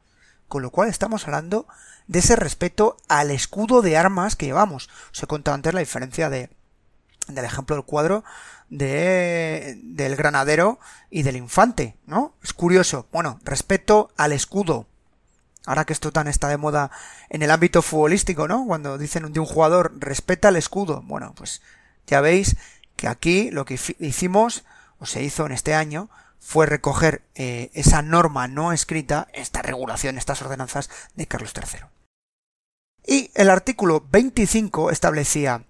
con 0.56 0.62
lo 0.62 0.70
cual 0.70 0.88
estamos 0.88 1.26
hablando 1.26 1.68
de 2.08 2.20
ese 2.20 2.38
respeto 2.38 2.96
al 3.10 3.30
escudo 3.30 3.82
de 3.82 3.98
armas 3.98 4.38
que 4.38 4.46
llevamos. 4.46 4.90
Os 5.12 5.22
he 5.22 5.28
contado 5.28 5.54
antes 5.54 5.74
la 5.74 5.82
diferencia 5.82 6.30
de, 6.30 6.50
del 7.28 7.44
ejemplo 7.44 7.76
del 7.76 7.84
cuadro 7.84 8.24
de, 8.70 9.78
del 9.84 10.16
granadero 10.16 10.80
y 11.10 11.24
del 11.24 11.36
infante, 11.36 11.98
¿no? 12.06 12.36
Es 12.42 12.54
curioso. 12.54 13.06
Bueno, 13.12 13.38
respeto 13.44 14.14
al 14.16 14.32
escudo. 14.32 14.88
Ahora 15.66 15.84
que 15.84 15.92
esto 15.92 16.14
tan 16.14 16.30
está 16.30 16.48
de 16.48 16.56
moda 16.56 16.90
en 17.28 17.42
el 17.42 17.52
ámbito 17.52 17.82
futbolístico, 17.82 18.48
¿no? 18.48 18.66
Cuando 18.66 18.98
dicen 18.98 19.34
de 19.34 19.40
un 19.42 19.46
jugador, 19.46 19.92
respeta 19.98 20.48
el 20.48 20.56
escudo. 20.56 21.02
Bueno, 21.02 21.34
pues 21.36 21.62
ya 22.08 22.22
veis 22.22 22.56
que 22.96 23.10
aquí 23.10 23.52
lo 23.52 23.66
que 23.66 23.78
hicimos, 24.00 24.64
o 25.00 25.06
se 25.06 25.22
hizo 25.22 25.46
en 25.46 25.52
este 25.52 25.76
año, 25.76 26.10
fue 26.46 26.68
recoger 26.68 27.24
eh, 27.34 27.72
esa 27.74 28.04
norma 28.04 28.48
no 28.48 28.72
escrita, 28.72 29.28
esta 29.34 29.64
regulación, 29.64 30.20
estas 30.20 30.44
ordenanzas 30.44 30.92
de 31.16 31.26
Carlos 31.26 31.54
III. 31.56 31.88
Y 33.04 33.32
el 33.34 33.50
artículo 33.50 34.06
25 34.12 34.92
establecía, 34.92 35.64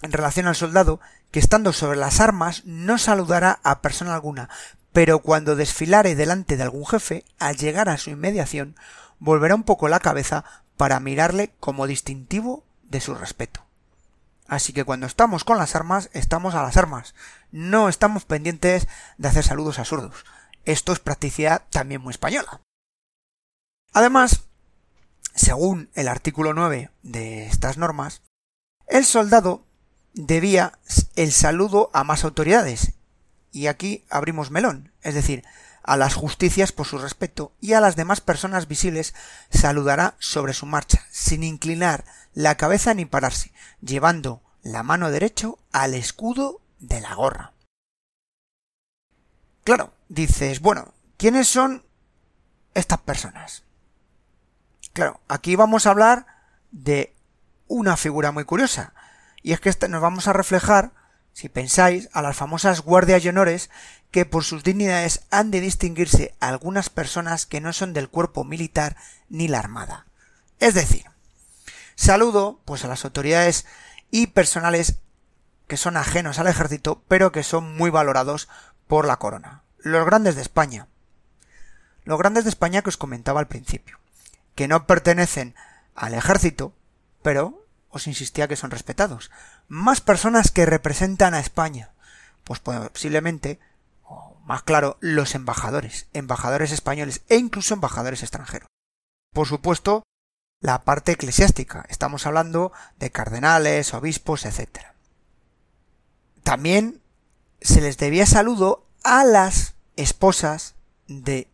en 0.00 0.12
relación 0.12 0.46
al 0.46 0.56
soldado, 0.56 1.00
que 1.30 1.38
estando 1.38 1.74
sobre 1.74 1.98
las 1.98 2.20
armas 2.20 2.62
no 2.64 2.96
saludará 2.96 3.60
a 3.62 3.82
persona 3.82 4.14
alguna, 4.14 4.48
pero 4.94 5.18
cuando 5.18 5.54
desfilare 5.54 6.14
delante 6.14 6.56
de 6.56 6.62
algún 6.62 6.86
jefe, 6.86 7.26
al 7.38 7.58
llegar 7.58 7.90
a 7.90 7.98
su 7.98 8.08
inmediación, 8.08 8.74
volverá 9.18 9.54
un 9.54 9.64
poco 9.64 9.86
la 9.86 10.00
cabeza 10.00 10.44
para 10.78 10.98
mirarle 10.98 11.52
como 11.60 11.86
distintivo 11.86 12.64
de 12.84 13.02
su 13.02 13.14
respeto. 13.14 13.65
Así 14.48 14.72
que 14.72 14.84
cuando 14.84 15.06
estamos 15.06 15.44
con 15.44 15.58
las 15.58 15.74
armas, 15.74 16.10
estamos 16.12 16.54
a 16.54 16.62
las 16.62 16.76
armas. 16.76 17.14
No 17.50 17.88
estamos 17.88 18.24
pendientes 18.24 18.86
de 19.18 19.28
hacer 19.28 19.44
saludos 19.44 19.78
absurdos. 19.78 20.24
Esto 20.64 20.92
es 20.92 21.00
practicidad 21.00 21.62
también 21.70 22.00
muy 22.00 22.10
española. 22.10 22.60
Además, 23.92 24.42
según 25.34 25.90
el 25.94 26.08
artículo 26.08 26.54
9 26.54 26.90
de 27.02 27.46
estas 27.46 27.78
normas, 27.78 28.22
el 28.88 29.04
soldado 29.04 29.64
debía 30.14 30.78
el 31.14 31.32
saludo 31.32 31.90
a 31.92 32.04
más 32.04 32.24
autoridades. 32.24 32.92
Y 33.52 33.68
aquí 33.68 34.04
abrimos 34.10 34.50
melón, 34.50 34.92
es 35.02 35.14
decir, 35.14 35.44
a 35.86 35.96
las 35.96 36.14
justicias 36.14 36.72
por 36.72 36.86
su 36.86 36.98
respeto 36.98 37.52
y 37.60 37.72
a 37.72 37.80
las 37.80 37.96
demás 37.96 38.20
personas 38.20 38.66
visibles 38.66 39.14
saludará 39.50 40.16
sobre 40.18 40.52
su 40.52 40.66
marcha, 40.66 41.06
sin 41.10 41.44
inclinar 41.44 42.04
la 42.34 42.56
cabeza 42.56 42.92
ni 42.92 43.04
pararse, 43.04 43.52
llevando 43.80 44.42
la 44.62 44.82
mano 44.82 45.10
derecho 45.10 45.58
al 45.72 45.94
escudo 45.94 46.60
de 46.80 47.00
la 47.00 47.14
gorra. 47.14 47.52
Claro, 49.62 49.94
dices, 50.08 50.60
bueno, 50.60 50.92
¿quiénes 51.16 51.48
son 51.48 51.84
estas 52.74 52.98
personas? 52.98 53.62
Claro, 54.92 55.20
aquí 55.28 55.54
vamos 55.54 55.86
a 55.86 55.90
hablar 55.90 56.26
de 56.72 57.14
una 57.68 57.96
figura 57.96 58.32
muy 58.32 58.44
curiosa, 58.44 58.92
y 59.42 59.52
es 59.52 59.60
que 59.60 59.88
nos 59.88 60.02
vamos 60.02 60.26
a 60.26 60.32
reflejar, 60.32 60.92
si 61.32 61.48
pensáis, 61.48 62.08
a 62.12 62.22
las 62.22 62.36
famosas 62.36 62.80
guardias 62.80 63.24
y 63.24 63.28
honores 63.28 63.70
que 64.16 64.24
por 64.24 64.44
sus 64.44 64.64
dignidades 64.64 65.26
han 65.30 65.50
de 65.50 65.60
distinguirse 65.60 66.34
algunas 66.40 66.88
personas 66.88 67.44
que 67.44 67.60
no 67.60 67.74
son 67.74 67.92
del 67.92 68.08
cuerpo 68.08 68.44
militar 68.44 68.96
ni 69.28 69.46
la 69.46 69.58
armada. 69.58 70.06
Es 70.58 70.72
decir, 70.72 71.04
saludo 71.96 72.58
pues 72.64 72.82
a 72.82 72.88
las 72.88 73.04
autoridades 73.04 73.66
y 74.10 74.28
personales 74.28 75.00
que 75.68 75.76
son 75.76 75.98
ajenos 75.98 76.38
al 76.38 76.46
ejército, 76.46 77.02
pero 77.08 77.30
que 77.30 77.42
son 77.42 77.76
muy 77.76 77.90
valorados 77.90 78.48
por 78.86 79.06
la 79.06 79.18
corona. 79.18 79.64
Los 79.80 80.06
grandes 80.06 80.34
de 80.34 80.40
España. 80.40 80.88
Los 82.04 82.18
grandes 82.18 82.44
de 82.44 82.48
España 82.48 82.80
que 82.80 82.88
os 82.88 82.96
comentaba 82.96 83.40
al 83.40 83.48
principio, 83.48 83.98
que 84.54 84.66
no 84.66 84.86
pertenecen 84.86 85.54
al 85.94 86.14
ejército, 86.14 86.72
pero 87.20 87.66
os 87.90 88.06
insistía 88.06 88.48
que 88.48 88.56
son 88.56 88.70
respetados. 88.70 89.30
Más 89.68 90.00
personas 90.00 90.50
que 90.52 90.64
representan 90.64 91.34
a 91.34 91.40
España. 91.40 91.90
Pues 92.44 92.60
posiblemente, 92.60 93.60
o 94.06 94.36
más 94.44 94.62
claro, 94.62 94.96
los 95.00 95.34
embajadores, 95.34 96.08
embajadores 96.12 96.72
españoles 96.72 97.22
e 97.28 97.36
incluso 97.36 97.74
embajadores 97.74 98.22
extranjeros. 98.22 98.68
Por 99.32 99.46
supuesto, 99.46 100.02
la 100.60 100.82
parte 100.82 101.12
eclesiástica. 101.12 101.84
Estamos 101.88 102.26
hablando 102.26 102.72
de 102.98 103.10
cardenales, 103.10 103.92
obispos, 103.94 104.46
etc. 104.46 104.86
También 106.42 107.02
se 107.60 107.80
les 107.80 107.98
debía 107.98 108.26
saludo 108.26 108.86
a 109.02 109.24
las 109.24 109.74
esposas 109.96 110.74
de 111.08 111.50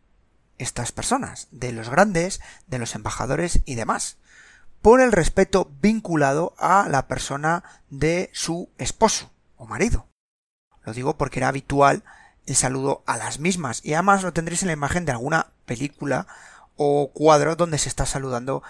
estas 0.58 0.92
personas, 0.92 1.48
de 1.50 1.72
los 1.72 1.88
grandes, 1.88 2.40
de 2.66 2.78
los 2.78 2.94
embajadores 2.94 3.60
y 3.64 3.74
demás, 3.74 4.18
por 4.80 5.00
el 5.00 5.12
respeto 5.12 5.70
vinculado 5.80 6.54
a 6.58 6.88
la 6.88 7.08
persona 7.08 7.64
de 7.90 8.30
su 8.32 8.70
esposo 8.78 9.30
o 9.56 9.66
marido. 9.66 10.06
Lo 10.84 10.92
digo 10.92 11.16
porque 11.16 11.40
era 11.40 11.48
habitual 11.48 12.04
el 12.46 12.56
saludo 12.56 13.02
a 13.06 13.16
las 13.16 13.38
mismas 13.38 13.80
y 13.84 13.94
además 13.94 14.22
lo 14.22 14.32
tendréis 14.32 14.62
en 14.62 14.68
la 14.68 14.72
imagen 14.74 15.04
de 15.04 15.12
alguna 15.12 15.48
película 15.66 16.26
o 16.76 17.10
cuadro 17.12 17.56
donde 17.56 17.78
se 17.78 17.88
está 17.88 18.06
saludando 18.06 18.62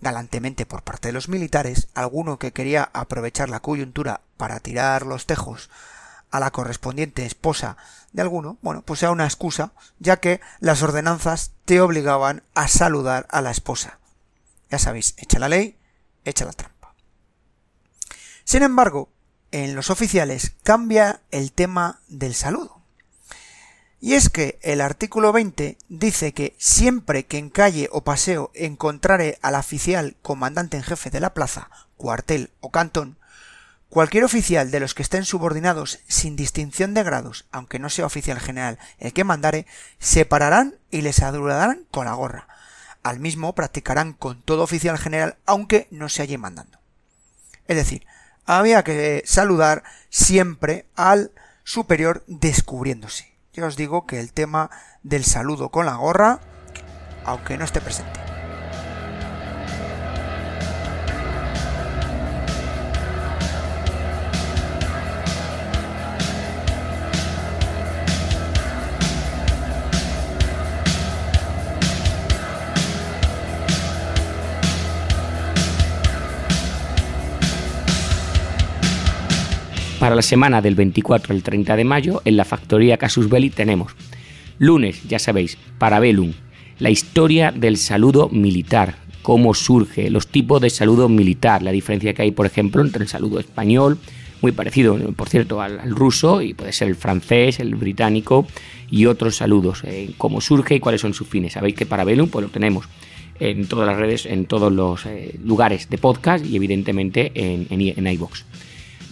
galantemente 0.00 0.66
por 0.66 0.82
parte 0.82 1.08
de 1.08 1.12
los 1.12 1.28
militares, 1.28 1.88
alguno 1.94 2.38
que 2.38 2.52
quería 2.52 2.90
aprovechar 2.92 3.48
la 3.48 3.60
coyuntura 3.60 4.20
para 4.36 4.58
tirar 4.60 5.06
los 5.06 5.26
tejos 5.26 5.70
a 6.30 6.40
la 6.40 6.50
correspondiente 6.50 7.24
esposa 7.24 7.76
de 8.12 8.22
alguno, 8.22 8.58
bueno, 8.62 8.82
pues 8.82 9.00
sea 9.00 9.10
una 9.10 9.24
excusa, 9.24 9.72
ya 9.98 10.18
que 10.18 10.40
las 10.60 10.82
ordenanzas 10.82 11.52
te 11.64 11.80
obligaban 11.80 12.42
a 12.54 12.68
saludar 12.68 13.26
a 13.30 13.40
la 13.42 13.50
esposa. 13.50 13.98
Ya 14.70 14.78
sabéis, 14.78 15.14
echa 15.18 15.38
la 15.38 15.48
ley, 15.48 15.76
echa 16.24 16.44
la 16.44 16.52
trampa. 16.52 16.94
Sin 18.44 18.62
embargo, 18.62 19.08
en 19.50 19.74
los 19.74 19.90
oficiales 19.90 20.54
cambia 20.62 21.20
el 21.30 21.52
tema 21.52 22.00
del 22.08 22.34
saludo. 22.34 22.81
Y 24.04 24.14
es 24.14 24.30
que 24.30 24.58
el 24.62 24.80
artículo 24.80 25.32
20 25.32 25.78
dice 25.88 26.32
que 26.32 26.56
siempre 26.58 27.24
que 27.24 27.38
en 27.38 27.50
calle 27.50 27.88
o 27.92 28.02
paseo 28.02 28.50
encontrare 28.52 29.38
al 29.42 29.54
oficial 29.54 30.16
comandante 30.22 30.76
en 30.76 30.82
jefe 30.82 31.08
de 31.10 31.20
la 31.20 31.34
plaza, 31.34 31.70
cuartel 31.96 32.50
o 32.58 32.72
cantón, 32.72 33.16
cualquier 33.88 34.24
oficial 34.24 34.72
de 34.72 34.80
los 34.80 34.94
que 34.94 35.04
estén 35.04 35.24
subordinados 35.24 36.00
sin 36.08 36.34
distinción 36.34 36.94
de 36.94 37.04
grados, 37.04 37.46
aunque 37.52 37.78
no 37.78 37.88
sea 37.90 38.04
oficial 38.04 38.40
general 38.40 38.80
el 38.98 39.12
que 39.12 39.22
mandare, 39.22 39.66
se 40.00 40.24
pararán 40.24 40.74
y 40.90 41.02
les 41.02 41.14
saludarán 41.14 41.86
con 41.92 42.06
la 42.06 42.14
gorra. 42.14 42.48
Al 43.04 43.20
mismo 43.20 43.54
practicarán 43.54 44.14
con 44.14 44.42
todo 44.42 44.64
oficial 44.64 44.98
general 44.98 45.36
aunque 45.46 45.86
no 45.92 46.08
se 46.08 46.22
halle 46.22 46.38
mandando. 46.38 46.80
Es 47.68 47.76
decir, 47.76 48.04
había 48.46 48.82
que 48.82 49.22
saludar 49.26 49.84
siempre 50.10 50.86
al 50.96 51.30
superior 51.62 52.24
descubriéndose. 52.26 53.31
Ya 53.52 53.66
os 53.66 53.76
digo 53.76 54.06
que 54.06 54.18
el 54.18 54.32
tema 54.32 54.70
del 55.02 55.24
saludo 55.24 55.68
con 55.68 55.84
la 55.84 55.96
gorra, 55.96 56.40
aunque 57.26 57.58
no 57.58 57.64
esté 57.64 57.82
presente. 57.82 58.31
Para 80.02 80.16
la 80.16 80.22
semana 80.22 80.60
del 80.60 80.74
24 80.74 81.32
al 81.32 81.44
30 81.44 81.76
de 81.76 81.84
mayo, 81.84 82.22
en 82.24 82.36
la 82.36 82.44
factoría 82.44 82.96
Casus 82.96 83.28
Belli 83.28 83.50
tenemos 83.50 83.92
lunes, 84.58 85.00
ya 85.04 85.20
sabéis, 85.20 85.58
Parabellum, 85.78 86.32
la 86.80 86.90
historia 86.90 87.52
del 87.52 87.76
saludo 87.76 88.28
militar, 88.28 88.96
cómo 89.22 89.54
surge, 89.54 90.10
los 90.10 90.26
tipos 90.26 90.60
de 90.60 90.70
saludo 90.70 91.08
militar, 91.08 91.62
la 91.62 91.70
diferencia 91.70 92.14
que 92.14 92.22
hay, 92.22 92.32
por 92.32 92.46
ejemplo, 92.46 92.82
entre 92.82 93.04
el 93.04 93.08
saludo 93.08 93.38
español, 93.38 93.96
muy 94.40 94.50
parecido, 94.50 94.98
por 95.12 95.28
cierto, 95.28 95.62
al, 95.62 95.88
ruso, 95.92 96.42
y 96.42 96.52
puede 96.52 96.72
ser 96.72 96.88
el 96.88 96.96
francés, 96.96 97.60
el 97.60 97.76
británico 97.76 98.48
y 98.90 99.06
otros 99.06 99.36
saludos, 99.36 99.82
eh, 99.84 100.10
cómo 100.18 100.40
surge 100.40 100.74
y 100.74 100.80
cuáles 100.80 101.00
son 101.00 101.14
sus 101.14 101.28
fines. 101.28 101.52
Sabéis 101.52 101.76
que 101.76 101.86
Parabellum 101.86 102.28
pues 102.28 102.44
lo 102.44 102.50
tenemos 102.50 102.88
en 103.38 103.68
todas 103.68 103.86
las 103.86 103.96
redes, 103.96 104.26
en 104.26 104.46
todos 104.46 104.72
los 104.72 105.06
eh, 105.06 105.38
lugares 105.44 105.88
de 105.88 105.98
podcast 105.98 106.44
y 106.44 106.56
evidentemente 106.56 107.30
en, 107.36 107.68
en. 107.70 108.06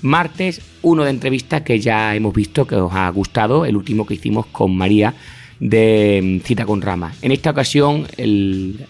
Martes, 0.02 0.60
uno 0.82 1.04
de 1.04 1.10
entrevistas 1.10 1.62
que 1.62 1.78
ya 1.78 2.14
hemos 2.14 2.34
visto 2.34 2.66
que 2.66 2.76
os 2.76 2.92
ha 2.92 3.08
gustado, 3.10 3.64
el 3.64 3.76
último 3.76 4.06
que 4.06 4.14
hicimos 4.14 4.46
con 4.46 4.76
María 4.76 5.14
de 5.58 6.40
mm, 6.40 6.46
Cita 6.46 6.64
con 6.64 6.80
Rama. 6.80 7.12
En 7.22 7.32
esta 7.32 7.50
ocasión 7.50 8.06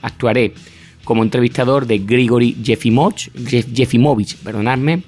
actuaré 0.03 0.55
como 1.05 1.23
entrevistador 1.23 1.87
de 1.87 1.99
Grigori 1.99 2.57
Jefimovich, 2.63 4.37
perdonadme, 4.37 5.03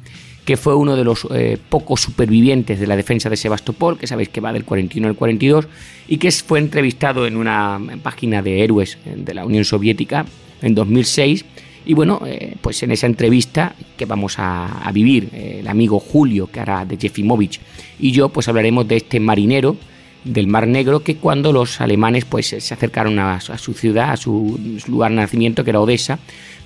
que 0.44 0.56
fue 0.56 0.74
uno 0.74 0.96
de 0.96 1.04
los 1.04 1.26
eh, 1.32 1.56
pocos 1.68 2.00
supervivientes 2.00 2.80
de 2.80 2.86
la 2.88 2.96
defensa 2.96 3.30
de 3.30 3.36
Sebastopol, 3.36 3.96
que 3.96 4.08
sabéis 4.08 4.28
que 4.28 4.40
va 4.40 4.52
del 4.52 4.64
41 4.64 5.08
al 5.08 5.14
42, 5.14 5.68
y 6.08 6.16
que 6.16 6.32
fue 6.32 6.58
entrevistado 6.58 7.26
en 7.26 7.36
una 7.36 7.80
página 8.02 8.42
de 8.42 8.64
héroes 8.64 8.98
de 9.04 9.34
la 9.34 9.46
Unión 9.46 9.64
Soviética 9.64 10.26
en 10.60 10.74
2006 10.74 11.44
y 11.84 11.94
bueno, 11.94 12.20
eh, 12.26 12.56
pues 12.60 12.82
en 12.82 12.92
esa 12.92 13.06
entrevista 13.06 13.74
que 13.96 14.04
vamos 14.04 14.36
a, 14.38 14.90
vivir, 14.92 15.28
eh, 15.32 15.58
el 15.60 15.68
amigo 15.68 15.98
Julio, 15.98 16.46
que 16.46 16.60
hará 16.60 16.84
de 16.84 16.96
Jefimovich, 16.96 17.60
y 17.98 18.12
yo, 18.12 18.28
pues 18.28 18.48
hablaremos 18.48 18.86
de 18.86 18.96
este 18.96 19.20
marinero 19.20 19.76
del 20.24 20.46
Mar 20.46 20.68
Negro 20.68 21.00
que 21.00 21.16
cuando 21.16 21.52
los 21.52 21.80
alemanes 21.80 22.24
pues 22.24 22.46
se 22.46 22.74
acercaron 22.74 23.18
a, 23.18 23.40
su 23.40 23.74
ciudad, 23.74 24.10
a 24.10 24.16
su, 24.16 24.58
lugar 24.86 25.10
de 25.10 25.16
nacimiento, 25.16 25.64
que 25.64 25.70
era 25.70 25.80
Odessa, 25.80 26.18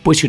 pues 0.02 0.26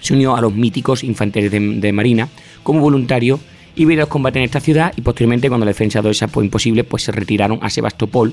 se 0.00 0.14
unió, 0.14 0.34
a 0.34 0.40
los 0.40 0.54
míticos 0.54 1.04
infanteros 1.04 1.50
de, 1.50 1.92
Marina 1.92 2.28
como 2.62 2.80
voluntario 2.80 3.38
y 3.76 3.84
vino 3.84 4.02
a 4.02 4.06
combate 4.06 4.38
en 4.38 4.46
esta 4.46 4.60
ciudad 4.60 4.92
y 4.96 5.02
posteriormente 5.02 5.48
cuando 5.48 5.66
la 5.66 5.70
defensa 5.70 6.00
de 6.00 6.08
Odessa 6.08 6.28
fue 6.28 6.44
imposible, 6.44 6.84
pues 6.84 7.04
se 7.04 7.12
retiraron 7.12 7.58
a 7.62 7.70
Sebastopol 7.70 8.32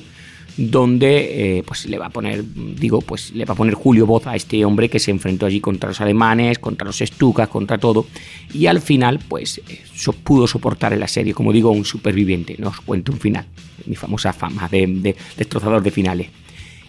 donde 0.60 1.60
eh, 1.60 1.64
pues 1.64 1.86
le 1.86 1.98
va 1.98 2.08
a 2.08 2.10
poner, 2.10 2.44
digo, 2.76 3.00
pues 3.02 3.32
le 3.34 3.46
va 3.46 3.54
a 3.54 3.58
poner 3.58 3.76
Julio 3.76 4.06
voz 4.06 4.28
a 4.28 4.36
este 4.36 4.66
hombre 4.66 4.90
que 4.90 5.00
se 5.00 5.10
enfrentó 5.10 5.46
allí 5.46 5.62
contra 5.62 5.90
los 5.90 6.02
alemanes, 6.02 6.60
contra 6.60 6.86
los 6.86 7.00
estucas, 7.00 7.48
contra 7.48 7.78
todo, 7.78 8.06
y 8.54 8.66
al 8.66 8.82
final, 8.82 9.20
pues 9.26 9.62
eh, 9.70 9.80
pudo 10.24 10.48
soportar 10.48 10.92
el 10.92 11.02
asedio, 11.02 11.34
como 11.34 11.54
digo, 11.54 11.72
un 11.72 11.86
superviviente. 11.86 12.56
No 12.60 12.70
os 12.70 12.82
cuento 12.82 13.14
un 13.14 13.20
final, 13.20 13.46
mi 13.86 13.96
famosa 13.96 14.34
fama 14.34 14.68
de, 14.68 15.16
destrozador 15.38 15.82
de 15.82 15.92
finales. 15.92 16.28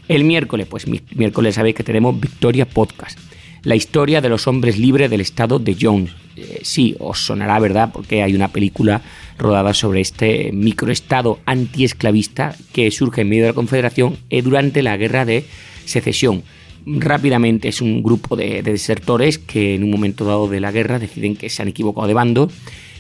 El 0.09 0.25
miércoles, 0.25 0.67
pues 0.67 0.87
miércoles 1.15 1.55
sabéis 1.55 1.77
que 1.77 1.85
tenemos 1.85 2.19
Victoria 2.19 2.67
Podcast 2.67 3.19
la 3.63 3.77
historia 3.77 4.21
de 4.21 4.29
los 4.29 4.47
hombres 4.47 4.79
libres 4.79 5.11
del 5.11 5.21
estado 5.21 5.59
de 5.59 5.77
Jones. 5.79 6.11
Eh, 6.41 6.61
sí, 6.63 6.97
os 6.99 7.27
sonará, 7.27 7.59
¿verdad? 7.59 7.91
Porque 7.93 8.23
hay 8.23 8.35
una 8.35 8.49
película 8.49 9.03
rodada 9.39 9.75
sobre 9.75 10.01
este 10.01 10.53
microestado 10.53 11.39
antiesclavista 11.45 12.57
que 12.73 12.91
surge 12.91 13.23
en 13.23 13.29
medio 13.29 13.43
de 13.45 13.51
la 13.51 13.55
Confederación 13.55 14.17
eh, 14.31 14.41
durante 14.43 14.83
la 14.83 14.97
guerra 14.97 15.25
de 15.25 15.45
secesión. 15.85 16.43
Rápidamente 16.87 17.69
es 17.69 17.83
un 17.83 18.03
grupo 18.03 18.37
de, 18.37 18.63
de 18.63 18.73
desertores 18.73 19.39
que 19.39 19.75
en 19.75 19.85
un 19.85 19.91
momento 19.91 20.25
dado 20.25 20.49
de 20.49 20.61
la 20.61 20.73
guerra 20.73 20.99
deciden 20.99 21.37
que 21.37 21.51
se 21.51 21.61
han 21.61 21.69
equivocado 21.69 22.07
de 22.07 22.15
bando, 22.15 22.51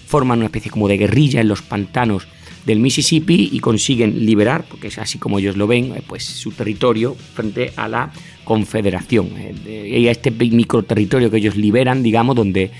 forman 0.06 0.38
una 0.38 0.46
especie 0.46 0.70
como 0.70 0.88
de 0.88 0.98
guerrilla 0.98 1.40
en 1.40 1.48
los 1.48 1.62
pantanos 1.62 2.28
del 2.64 2.80
Mississippi 2.80 3.50
y 3.52 3.60
consiguen 3.60 4.24
liberar, 4.26 4.64
porque 4.68 4.88
es 4.88 4.98
así 4.98 5.18
como 5.18 5.38
ellos 5.38 5.56
lo 5.56 5.66
ven, 5.66 5.92
eh, 5.96 6.02
pues 6.06 6.24
su 6.24 6.52
territorio 6.52 7.14
frente 7.14 7.72
a 7.76 7.88
la 7.88 8.12
Confederación. 8.44 9.30
Eh, 9.36 9.98
y 10.00 10.08
a 10.08 10.10
este 10.10 10.30
micro 10.30 10.82
territorio 10.82 11.30
que 11.30 11.36
ellos 11.36 11.56
liberan, 11.56 12.02
digamos, 12.02 12.34
donde 12.36 12.64
eh, 12.64 12.70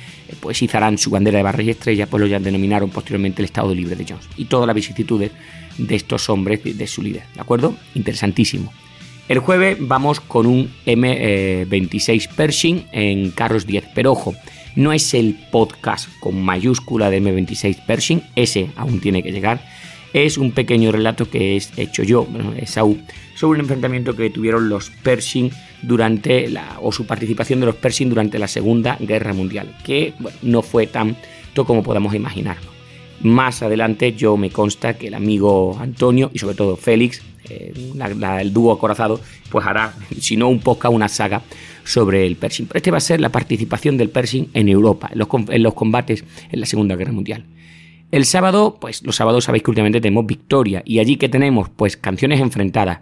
pues 0.40 0.61
izarán 0.62 0.99
su 0.99 1.11
bandera 1.11 1.38
de 1.38 1.45
barras 1.45 1.66
y 1.66 1.71
estrellas, 1.71 2.09
pues 2.09 2.21
lo 2.21 2.27
ya 2.27 2.40
denominaron 2.40 2.90
posteriormente 2.90 3.43
el 3.43 3.47
Estado 3.47 3.75
Libre 3.75 3.97
de 3.97 4.05
Jones. 4.09 4.29
Y 4.37 4.47
todas 4.47 4.66
las 4.66 4.75
vicisitudes 4.75 5.31
de 5.79 5.95
estos 5.95 6.29
hombres, 6.29 6.61
de 6.64 6.87
su 6.87 7.03
líder, 7.03 7.23
¿de 7.35 7.40
acuerdo? 7.40 7.75
Interesantísimo. 7.95 8.73
El 9.29 9.38
jueves 9.38 9.77
vamos 9.79 10.19
con 10.19 10.47
un 10.47 10.69
M26 10.85 12.35
Pershing 12.35 12.87
en 12.90 13.31
carros 13.31 13.64
10, 13.64 13.85
pero 13.95 14.11
ojo, 14.11 14.35
no 14.76 14.92
es 14.92 15.14
el 15.14 15.38
podcast 15.50 16.09
con 16.20 16.42
mayúscula 16.42 17.11
de 17.11 17.22
M26 17.22 17.85
Pershing, 17.87 18.22
ese 18.37 18.70
aún 18.76 19.00
tiene 19.00 19.22
que 19.22 19.33
llegar. 19.33 19.61
Es 20.12 20.38
un 20.38 20.50
pequeño 20.52 20.90
relato 20.90 21.30
que 21.30 21.56
he 21.56 21.83
hecho 21.83 22.02
yo, 22.02 22.24
bueno, 22.24 22.52
sobre 23.35 23.59
un 23.59 23.61
enfrentamiento 23.61 24.16
que 24.16 24.30
tuvieron 24.30 24.68
los 24.68 24.90
Pershing 24.90 25.52
durante 25.83 26.48
la, 26.48 26.78
o 26.83 26.90
su 26.90 27.06
participación 27.06 27.61
de 27.61 27.66
los 27.66 27.76
Pershing 27.76 28.09
durante 28.09 28.38
la 28.38 28.48
Segunda 28.48 28.96
Guerra 28.98 29.33
Mundial, 29.33 29.76
que 29.85 30.14
no 30.42 30.62
fue 30.62 30.88
tanto 30.88 31.64
como 31.64 31.83
podamos 31.83 32.14
imaginarlo. 32.14 32.70
Más 33.22 33.62
adelante 33.62 34.14
yo 34.14 34.37
me 34.37 34.50
consta 34.50 34.94
que 34.94 35.09
el 35.09 35.14
amigo 35.14 35.78
Antonio 35.78 36.30
y 36.33 36.38
sobre 36.38 36.56
todo 36.56 36.76
Félix, 36.76 37.22
eh, 37.48 37.72
el 38.40 38.52
dúo 38.52 38.72
acorazado, 38.72 39.20
pues 39.50 39.66
hará, 39.66 39.94
si 40.20 40.37
no 40.37 40.48
un 40.48 40.61
podcast, 40.61 40.94
una 40.94 41.09
saga 41.09 41.42
sobre 41.90 42.26
el 42.26 42.37
Pershing. 42.37 42.66
Pero 42.66 42.79
este 42.79 42.90
va 42.90 42.98
a 42.98 43.00
ser 43.00 43.20
la 43.20 43.31
participación 43.31 43.96
del 43.96 44.11
Pershing 44.11 44.50
en 44.55 44.68
Europa, 44.68 45.11
en 45.12 45.62
los, 45.62 45.74
combates 45.74 46.24
en 46.50 46.61
la 46.61 46.66
Segunda 46.66 46.96
Guerra 46.96 47.12
Mundial. 47.12 47.44
El 48.11 48.24
sábado, 48.24 48.79
pues 48.81 49.05
los 49.05 49.16
sábados 49.16 49.44
sabéis 49.44 49.62
que 49.62 49.70
últimamente 49.70 50.00
tenemos 50.00 50.26
Victoria 50.26 50.83
y 50.85 50.98
allí 50.98 51.16
que 51.16 51.29
tenemos 51.29 51.68
pues 51.68 51.96
canciones 51.96 52.40
enfrentadas. 52.40 53.00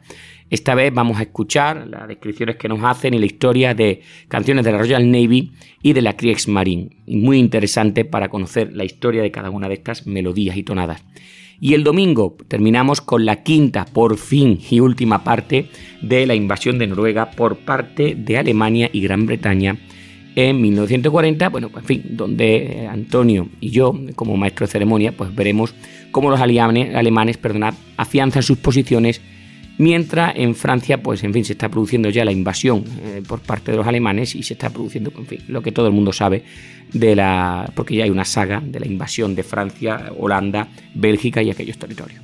Esta 0.51 0.75
vez 0.75 0.93
vamos 0.93 1.19
a 1.19 1.23
escuchar 1.23 1.87
las 1.87 2.09
descripciones 2.09 2.57
que 2.57 2.69
nos 2.69 2.83
hacen 2.83 3.13
y 3.15 3.19
la 3.19 3.27
historia 3.27 3.75
de 3.75 4.03
canciones 4.29 4.65
de 4.65 4.73
la 4.73 4.79
Royal 4.79 5.11
Navy 5.11 5.53
y 5.83 5.93
de 5.93 6.03
la 6.03 6.17
Kriegsmarine. 6.17 6.91
Muy 7.07 7.39
interesante 7.39 8.05
para 8.05 8.29
conocer 8.29 8.75
la 8.75 8.85
historia 8.85 9.23
de 9.23 9.31
cada 9.31 9.51
una 9.51 9.69
de 9.69 9.75
estas 9.75 10.07
melodías 10.07 10.57
y 10.57 10.63
tonadas. 10.63 11.05
Y 11.61 11.75
el 11.75 11.83
domingo 11.83 12.37
terminamos 12.47 13.01
con 13.01 13.25
la 13.25 13.43
quinta, 13.43 13.85
por 13.85 14.17
fin 14.17 14.61
y 14.71 14.81
última 14.81 15.25
parte 15.25 15.71
de 16.03 16.27
la 16.27 16.35
invasión 16.35 16.79
de 16.79 16.87
Noruega 16.87 17.33
por 17.33 17.57
parte 17.59 18.15
de 18.15 18.39
Alemania 18.39 18.89
y 18.93 19.01
Gran 19.01 19.27
Bretaña 19.27 19.77
en 20.41 20.61
1940, 20.61 21.49
bueno, 21.49 21.69
en 21.75 21.83
fin, 21.85 22.03
donde 22.11 22.57
eh, 22.57 22.87
Antonio 22.87 23.49
y 23.61 23.71
yo, 23.71 23.93
como 24.15 24.37
maestro 24.37 24.67
de 24.67 24.71
ceremonia, 24.71 25.11
pues 25.11 25.35
veremos 25.35 25.75
cómo 26.13 26.31
los 26.31 26.41
alemanes, 26.41 26.95
alemanes 26.95 27.41
afianzan 27.97 28.45
sus 28.45 28.59
posiciones, 28.59 29.21
mientras 29.79 30.35
en 30.37 30.55
Francia, 30.55 31.03
pues 31.03 31.25
en 31.25 31.33
fin, 31.33 31.45
se 31.45 31.55
está 31.55 31.69
produciendo 31.69 32.11
ya 32.11 32.25
la 32.25 32.33
invasión 32.33 32.85
eh, 33.03 33.23
por 33.27 33.41
parte 33.41 33.71
de 33.71 33.79
los 33.79 33.87
alemanes 33.87 34.35
y 34.35 34.43
se 34.43 34.55
está 34.55 34.71
produciendo, 34.71 35.13
en 35.17 35.27
fin, 35.27 35.41
lo 35.49 35.63
que 35.63 35.73
todo 35.73 35.87
el 35.87 35.93
mundo 35.93 36.13
sabe 36.13 36.45
de 36.93 37.17
la, 37.17 37.71
porque 37.75 37.97
ya 37.97 38.05
hay 38.05 38.11
una 38.11 38.25
saga 38.25 38.61
de 38.65 38.81
la 38.81 38.87
invasión 38.87 39.35
de 39.35 39.43
Francia, 39.43 40.13
Holanda, 40.19 40.69
Bélgica 40.95 41.43
y 41.43 41.51
aquellos 41.51 41.79
territorios. 41.79 42.21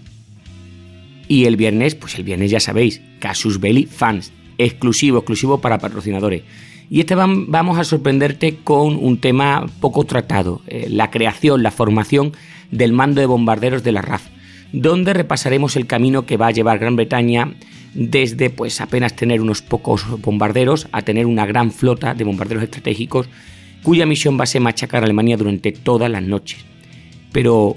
Y 1.27 1.47
el 1.47 1.57
viernes, 1.57 1.95
pues 1.95 2.17
el 2.17 2.25
viernes 2.25 2.51
ya 2.51 2.61
sabéis, 2.61 3.01
Casus 3.19 3.59
Belli 3.59 3.87
Fans, 3.87 4.33
exclusivo, 4.59 5.19
exclusivo 5.19 5.61
para 5.61 5.79
patrocinadores. 5.79 6.43
Y 6.91 7.01
este 7.01 7.15
vamos 7.15 7.79
a 7.79 7.85
sorprenderte 7.85 8.57
con 8.63 8.97
un 8.97 9.19
tema 9.19 9.67
poco 9.81 10.05
tratado, 10.05 10.61
eh, 10.67 10.87
la 10.91 11.11
creación, 11.11 11.63
la 11.63 11.71
formación 11.71 12.33
del 12.71 12.93
mando 12.93 13.21
de 13.21 13.27
bombarderos 13.27 13.83
de 13.83 13.93
la 13.93 14.03
RAF, 14.03 14.29
donde 14.75 15.15
repasaremos 15.15 15.77
el 15.77 15.87
camino 15.87 16.27
que 16.27 16.37
va 16.37 16.49
a 16.49 16.51
llevar 16.51 16.81
Gran 16.81 16.97
Bretaña 16.97 17.55
desde 17.95 18.51
pues 18.51 18.81
apenas 18.81 19.15
tener 19.15 19.41
unos 19.41 19.63
pocos 19.63 20.05
bombarderos 20.21 20.89
a 20.91 21.03
tener 21.03 21.27
una 21.27 21.47
gran 21.47 21.71
flota 21.71 22.13
de 22.13 22.25
bombarderos 22.25 22.65
estratégicos 22.65 23.29
cuya 23.85 24.05
misión 24.05 24.39
va 24.39 24.45
a 24.45 24.47
ser 24.47 24.63
machacar 24.63 25.03
a 25.03 25.05
Alemania 25.05 25.37
durante 25.37 25.71
todas 25.71 26.11
las 26.11 26.23
noches. 26.23 26.65
Pero, 27.31 27.77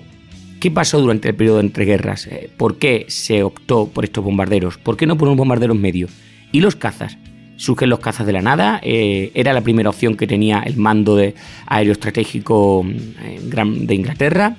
¿qué 0.60 0.71
pasó 0.71 0.99
durante 0.99 1.29
el 1.29 1.36
periodo 1.36 1.57
de 1.57 1.65
entreguerras? 1.65 2.25
Eh, 2.27 2.49
¿Por 2.57 2.77
qué 2.77 3.05
se 3.10 3.43
optó 3.43 3.89
por 3.89 4.05
estos 4.05 4.23
bombarderos? 4.23 4.77
¿Por 4.77 4.97
qué 4.97 5.05
no 5.05 5.17
por 5.17 5.27
unos 5.27 5.38
bombarderos 5.38 5.77
medios? 5.77 6.12
¿Y 6.51 6.62
los 6.62 6.75
cazas? 6.75 7.17
surgen 7.57 7.89
los 7.89 7.99
cazas 7.99 8.27
de 8.27 8.33
la 8.33 8.41
nada. 8.41 8.79
Eh, 8.83 9.31
era 9.33 9.51
la 9.51 9.62
primera 9.62 9.89
opción 9.89 10.15
que 10.15 10.27
tenía 10.27 10.60
el 10.60 10.77
mando 10.77 11.15
de 11.15 11.33
aeroestratégico 11.65 12.83
mm, 12.83 13.86
de 13.86 13.95
Inglaterra. 13.95 14.57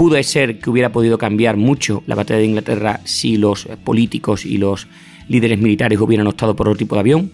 Pudo 0.00 0.22
ser 0.22 0.60
que 0.60 0.70
hubiera 0.70 0.92
podido 0.92 1.18
cambiar 1.18 1.58
mucho 1.58 2.02
la 2.06 2.14
batalla 2.14 2.40
de 2.40 2.46
Inglaterra 2.46 3.00
si 3.04 3.36
los 3.36 3.68
políticos 3.84 4.46
y 4.46 4.56
los 4.56 4.86
líderes 5.28 5.58
militares 5.58 6.00
hubieran 6.00 6.26
optado 6.26 6.56
por 6.56 6.68
otro 6.68 6.78
tipo 6.78 6.94
de 6.94 7.00
avión. 7.00 7.30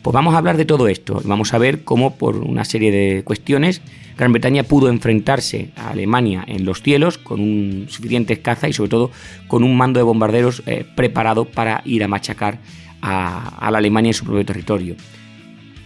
Pues 0.00 0.14
vamos 0.14 0.32
a 0.32 0.38
hablar 0.38 0.56
de 0.56 0.64
todo 0.64 0.86
esto. 0.86 1.20
Vamos 1.24 1.52
a 1.54 1.58
ver 1.58 1.82
cómo 1.82 2.14
por 2.14 2.36
una 2.36 2.64
serie 2.64 2.92
de 2.92 3.24
cuestiones 3.24 3.82
Gran 4.16 4.30
Bretaña 4.30 4.62
pudo 4.62 4.90
enfrentarse 4.90 5.70
a 5.74 5.90
Alemania 5.90 6.44
en 6.46 6.64
los 6.64 6.82
cielos 6.82 7.18
con 7.18 7.40
un 7.40 7.86
suficiente 7.88 8.40
caza 8.40 8.68
y 8.68 8.72
sobre 8.72 8.90
todo 8.90 9.10
con 9.48 9.64
un 9.64 9.76
mando 9.76 9.98
de 9.98 10.04
bombarderos 10.04 10.62
eh, 10.66 10.86
preparado 10.94 11.46
para 11.46 11.82
ir 11.84 12.04
a 12.04 12.06
machacar 12.06 12.60
a, 13.02 13.68
la 13.72 13.78
Alemania 13.78 14.10
en 14.10 14.14
su 14.14 14.24
propio 14.24 14.46
territorio. 14.46 14.94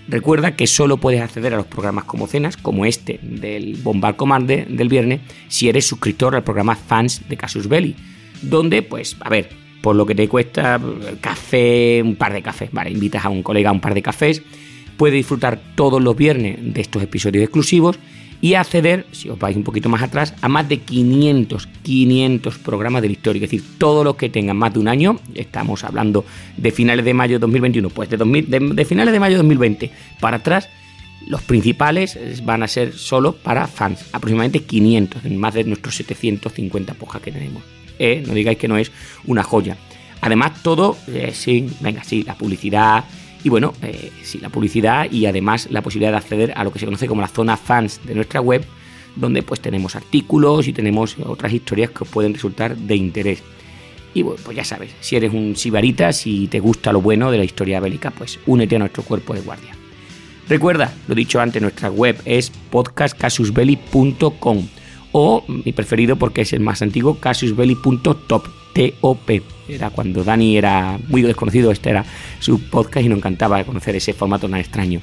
Recuerda 0.09 0.57
que 0.57 0.67
solo 0.67 0.97
puedes 0.97 1.21
acceder 1.21 1.53
a 1.53 1.59
los 1.59 1.67
programas 1.67 2.05
como 2.05 2.27
cenas, 2.27 2.57
como 2.57 2.87
este 2.87 3.21
del 3.23 3.77
Bombard 3.77 4.17
Commander 4.17 4.67
del 4.67 4.89
viernes, 4.89 5.21
si 5.49 5.69
eres 5.69 5.87
suscriptor 5.87 6.35
al 6.35 6.45
programa 6.45 6.77
Fans 6.77 7.29
de 7.29 7.37
Casus 7.37 7.69
Belli, 7.69 7.95
donde, 8.41 8.83
pues, 8.83 9.17
a 9.21 9.29
ver, 9.29 9.51
por 9.83 9.97
lo 9.97 10.07
que 10.07 10.15
te 10.15 10.27
cuesta 10.27 10.81
café, 11.21 12.03
un 12.03 12.17
par 12.17 12.33
de 12.33 12.43
cafés, 12.43 12.71
vale, 12.73 12.91
invitas 12.91 13.27
a 13.27 13.29
un 13.29 13.43
colega 13.43 13.69
a 13.69 13.73
un 13.73 13.81
par 13.81 13.93
de 13.93 14.01
cafés, 14.01 14.43
puedes 14.97 15.15
disfrutar 15.15 15.61
todos 15.75 16.03
los 16.03 16.17
viernes 16.17 16.57
de 16.61 16.81
estos 16.81 17.03
episodios 17.03 17.45
exclusivos 17.45 17.99
y 18.41 18.55
acceder, 18.55 19.07
si 19.13 19.29
os 19.29 19.39
vais 19.39 19.57
un 19.57 19.65
poquito 19.65 19.89
más 19.89 20.03
atrás, 20.03 20.35
a 20.41 20.49
más 20.49 20.69
de 20.69 20.79
500, 20.79 21.67
500 21.83 22.59
programas 22.59 23.03
de 23.03 23.09
la 23.09 23.13
historia. 23.13 23.45
Es 23.45 23.51
decir, 23.51 23.65
todos 23.79 24.05
los 24.05 24.17
que 24.17 24.29
tengan 24.29 24.57
más 24.57 24.73
de 24.73 24.79
un 24.79 24.89
año, 24.89 25.19
estamos 25.35 25.85
hablando 25.85 26.25
de 26.57 26.71
finales 26.71 27.05
de 27.05 27.15
mayo 27.15 27.37
de 27.37 27.41
2021, 27.41 27.91
pues 27.91 28.11
de, 28.11 28.17
de, 28.17 28.85
finales 28.85 29.13
de 29.13 29.21
mayo 29.21 29.35
de 29.35 29.39
2020 29.39 29.91
para 30.21 30.37
atrás, 30.39 30.69
los 31.27 31.43
principales 31.43 32.19
van 32.45 32.63
a 32.63 32.69
ser 32.69 32.93
solo 32.93 33.35
para 33.35 33.67
fans, 33.67 34.07
aproximadamente 34.13 34.61
500, 34.61 35.25
en 35.25 35.37
más 35.37 35.55
de 35.55 35.65
nuestros 35.65 35.97
750 35.97 36.95
podcasts 36.95 37.25
que 37.25 37.33
tenemos. 37.33 37.63
Eh, 37.99 38.23
no 38.27 38.35
digáis 38.35 38.59
que 38.59 38.69
no 38.69 38.79
es 38.79 38.93
una 39.27 39.43
joya. 39.43 39.77
Además, 40.21 40.63
todo, 40.63 40.97
eh, 41.09 41.33
sí, 41.35 41.69
venga, 41.81 42.03
sí, 42.03 42.23
la 42.23 42.35
publicidad, 42.35 43.05
y 43.45 43.49
bueno, 43.49 43.73
eh, 43.83 44.11
sí, 44.23 44.39
la 44.39 44.49
publicidad 44.49 45.11
y 45.11 45.27
además 45.27 45.69
la 45.71 45.83
posibilidad 45.83 46.13
de 46.13 46.19
acceder 46.19 46.53
a 46.57 46.65
lo 46.65 46.73
que 46.73 46.79
se 46.79 46.85
conoce 46.85 47.07
como 47.07 47.21
la 47.21 47.29
zona 47.29 47.57
fans 47.57 48.01
de 48.05 48.15
nuestra 48.15 48.41
web, 48.41 48.65
donde 49.17 49.43
pues 49.43 49.61
tenemos 49.61 49.97
artículos 49.97 50.69
y 50.69 50.73
tenemos 50.73 51.17
otras 51.25 51.53
historias 51.53 51.91
que 51.91 52.05
os 52.05 52.09
pueden 52.09 52.35
resultar 52.35 52.77
de 52.77 52.97
interés. 52.97 53.43
Y 54.15 54.23
bueno, 54.23 54.41
pues 54.45 54.57
ya 54.57 54.65
sabes, 54.65 54.91
si 55.01 55.17
eres 55.17 55.33
un 55.33 55.55
sibarita, 55.57 56.13
si 56.13 56.49
te 56.49 56.61
gusta 56.61 56.93
lo 56.93 57.01
bueno 57.01 57.31
de 57.31 57.39
la 57.39 57.45
historia 57.45 57.79
bélica, 57.81 58.11
pues 58.11 58.41
únete 58.47 58.77
a 58.77 58.81
nuestro 58.81 59.03
cuerpo 59.03 59.35
de 59.35 59.41
guardia. 59.41 59.75
Recuerda, 60.49 60.93
lo 61.07 61.15
dicho 61.15 61.41
antes, 61.41 61.61
nuestra 61.61 61.91
web 61.91 62.21
es 62.25 62.51
podcastcasusbelli.com 62.71 64.69
o 65.21 65.45
mi 65.49 65.73
preferido 65.73 66.15
porque 66.15 66.43
es 66.43 66.53
el 66.53 66.61
más 66.61 66.81
antiguo, 66.81 67.19
casusbelli.top. 67.19 68.47
T-O-P. 68.73 69.43
Era 69.69 69.91
cuando 69.91 70.23
Dani 70.23 70.57
era 70.57 70.99
muy 71.09 71.23
desconocido, 71.23 71.73
este 71.73 71.91
era 71.91 72.05
su 72.39 72.61
podcast 72.61 73.05
y 73.05 73.09
nos 73.09 73.19
encantaba 73.19 73.65
conocer 73.65 73.97
ese 73.97 74.13
formato 74.13 74.49
tan 74.49 74.61
extraño. 74.61 75.01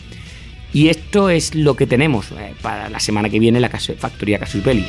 Y 0.71 0.88
esto 0.88 1.30
es 1.30 1.56
lo 1.56 1.75
que 1.75 1.86
tenemos 1.86 2.32
eh, 2.32 2.54
para 2.62 2.89
la 2.89 3.01
semana 3.01 3.30
que 3.30 3.39
viene 3.39 3.60
la 3.60 3.69
Factoría 3.69 4.39
Casus 4.39 4.63
Belli. 4.63 4.86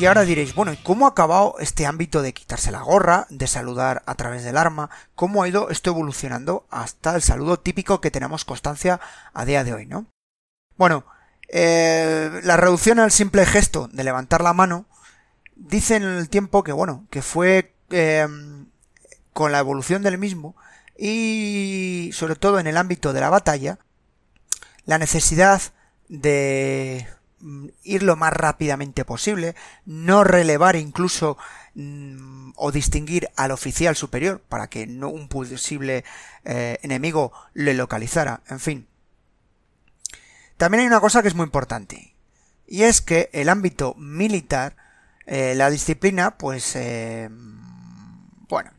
Y 0.00 0.06
ahora 0.06 0.22
diréis, 0.22 0.54
bueno, 0.54 0.72
¿y 0.72 0.78
cómo 0.78 1.04
ha 1.04 1.10
acabado 1.10 1.56
este 1.58 1.84
ámbito 1.84 2.22
de 2.22 2.32
quitarse 2.32 2.70
la 2.70 2.80
gorra, 2.80 3.26
de 3.28 3.46
saludar 3.46 4.02
a 4.06 4.14
través 4.14 4.42
del 4.42 4.56
arma? 4.56 4.88
¿Cómo 5.14 5.42
ha 5.42 5.48
ido 5.48 5.68
esto 5.68 5.90
evolucionando 5.90 6.66
hasta 6.70 7.14
el 7.14 7.20
saludo 7.20 7.58
típico 7.58 8.00
que 8.00 8.10
tenemos 8.10 8.46
constancia 8.46 8.98
a 9.34 9.44
día 9.44 9.62
de 9.62 9.74
hoy, 9.74 9.84
¿no? 9.84 10.06
Bueno, 10.78 11.04
eh, 11.50 12.30
la 12.44 12.56
reducción 12.56 12.98
al 12.98 13.10
simple 13.10 13.44
gesto 13.44 13.90
de 13.92 14.02
levantar 14.02 14.40
la 14.40 14.54
mano 14.54 14.86
dice 15.54 15.96
en 15.96 16.04
el 16.04 16.30
tiempo 16.30 16.64
que, 16.64 16.72
bueno, 16.72 17.06
que 17.10 17.20
fue 17.20 17.74
em, 17.90 18.70
con 19.34 19.52
la 19.52 19.58
evolución 19.58 20.02
del 20.02 20.16
mismo 20.16 20.56
y 20.96 22.08
sobre 22.14 22.36
todo 22.36 22.58
en 22.58 22.66
el 22.66 22.78
ámbito 22.78 23.12
de 23.12 23.20
la 23.20 23.28
batalla, 23.28 23.78
la 24.86 24.96
necesidad 24.96 25.60
de 26.08 27.06
ir 27.82 28.02
lo 28.02 28.16
más 28.16 28.32
rápidamente 28.32 29.04
posible, 29.04 29.54
no 29.84 30.24
relevar 30.24 30.76
incluso 30.76 31.38
mm, 31.74 32.52
o 32.56 32.72
distinguir 32.72 33.28
al 33.36 33.50
oficial 33.50 33.96
superior 33.96 34.40
para 34.40 34.68
que 34.68 34.86
no 34.86 35.08
un 35.08 35.28
posible 35.28 36.04
eh, 36.44 36.78
enemigo 36.82 37.32
le 37.54 37.74
localizara, 37.74 38.42
en 38.48 38.60
fin. 38.60 38.86
También 40.56 40.82
hay 40.82 40.86
una 40.86 41.00
cosa 41.00 41.22
que 41.22 41.28
es 41.28 41.34
muy 41.34 41.44
importante, 41.44 42.14
y 42.66 42.82
es 42.82 43.00
que 43.00 43.30
el 43.32 43.48
ámbito 43.48 43.94
militar, 43.94 44.76
eh, 45.26 45.54
la 45.56 45.70
disciplina, 45.70 46.36
pues, 46.36 46.76
eh, 46.76 47.28
bueno, 48.48 48.70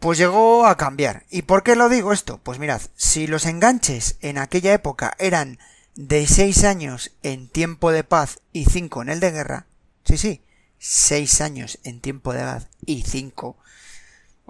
pues 0.00 0.18
llegó 0.18 0.66
a 0.66 0.76
cambiar. 0.76 1.24
¿Y 1.30 1.42
por 1.42 1.62
qué 1.62 1.76
lo 1.76 1.88
digo 1.88 2.12
esto? 2.12 2.38
Pues 2.42 2.58
mirad, 2.58 2.80
si 2.96 3.26
los 3.26 3.46
enganches 3.46 4.16
en 4.22 4.38
aquella 4.38 4.72
época 4.72 5.14
eran 5.18 5.58
de 5.96 6.26
seis 6.26 6.64
años 6.64 7.12
en 7.22 7.48
tiempo 7.48 7.92
de 7.92 8.04
paz 8.04 8.40
y 8.52 8.64
cinco 8.66 9.02
en 9.02 9.08
el 9.08 9.20
de 9.20 9.30
guerra, 9.30 9.66
sí, 10.04 10.16
sí, 10.16 10.42
seis 10.78 11.40
años 11.40 11.78
en 11.84 12.00
tiempo 12.00 12.32
de 12.32 12.40
paz 12.40 12.68
y 12.86 13.02
cinco, 13.02 13.56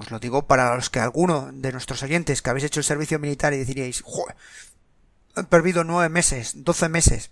os 0.01 0.11
lo 0.11 0.19
digo 0.19 0.47
para 0.47 0.75
los 0.75 0.89
que 0.89 0.99
alguno 0.99 1.51
de 1.53 1.73
nuestros 1.73 2.03
oyentes 2.03 2.41
que 2.41 2.49
habéis 2.49 2.65
hecho 2.65 2.81
el 2.81 2.85
servicio 2.85 3.19
militar 3.19 3.53
y 3.53 3.65
diríais, 3.65 4.01
Joder, 4.03 4.35
he 5.37 5.43
perdido 5.45 5.85
nueve 5.85 6.09
meses, 6.09 6.65
doce 6.65 6.89
meses. 6.89 7.31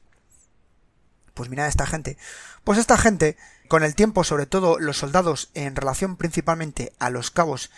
Pues 1.32 1.48
mirad 1.48 1.68
esta 1.68 1.86
gente. 1.86 2.18
Pues 2.64 2.78
esta 2.78 2.98
gente, 2.98 3.38
con 3.68 3.84
el 3.84 3.94
tiempo, 3.94 4.22
sobre 4.22 4.44
todo 4.44 4.78
los 4.78 4.98
soldados, 4.98 5.50
en 5.54 5.76
relación 5.76 6.16
principalmente 6.16 6.92
a 6.98 7.08
los 7.08 7.30
cabos 7.30 7.70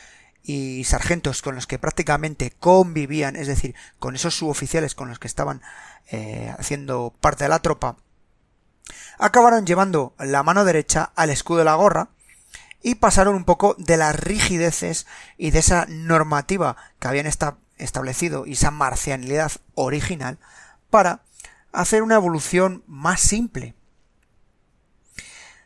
y 0.42 0.84
sargentos 0.84 1.42
con 1.42 1.54
los 1.54 1.66
que 1.66 1.78
prácticamente 1.78 2.50
convivían, 2.50 3.36
es 3.36 3.46
decir, 3.46 3.74
con 3.98 4.14
esos 4.14 4.34
suboficiales 4.34 4.94
con 4.94 5.08
los 5.08 5.18
que 5.18 5.28
estaban 5.28 5.62
eh, 6.10 6.54
haciendo 6.58 7.14
parte 7.20 7.44
de 7.44 7.50
la 7.50 7.60
tropa, 7.60 7.96
acabaron 9.18 9.66
llevando 9.66 10.14
la 10.18 10.42
mano 10.42 10.64
derecha 10.64 11.12
al 11.14 11.30
escudo 11.30 11.58
de 11.58 11.64
la 11.64 11.74
gorra 11.74 12.08
y 12.82 12.96
pasaron 12.96 13.34
un 13.34 13.44
poco 13.44 13.74
de 13.78 13.96
las 13.96 14.18
rigideces 14.18 15.06
y 15.36 15.50
de 15.50 15.58
esa 15.58 15.86
normativa 15.88 16.76
que 16.98 17.08
habían 17.08 17.26
establecido 17.76 18.46
y 18.46 18.52
esa 18.52 18.70
marcianidad 18.70 19.52
original 19.74 20.38
para 20.88 21.22
hacer 21.72 22.02
una 22.02 22.16
evolución 22.16 22.82
más 22.86 23.20
simple. 23.20 23.74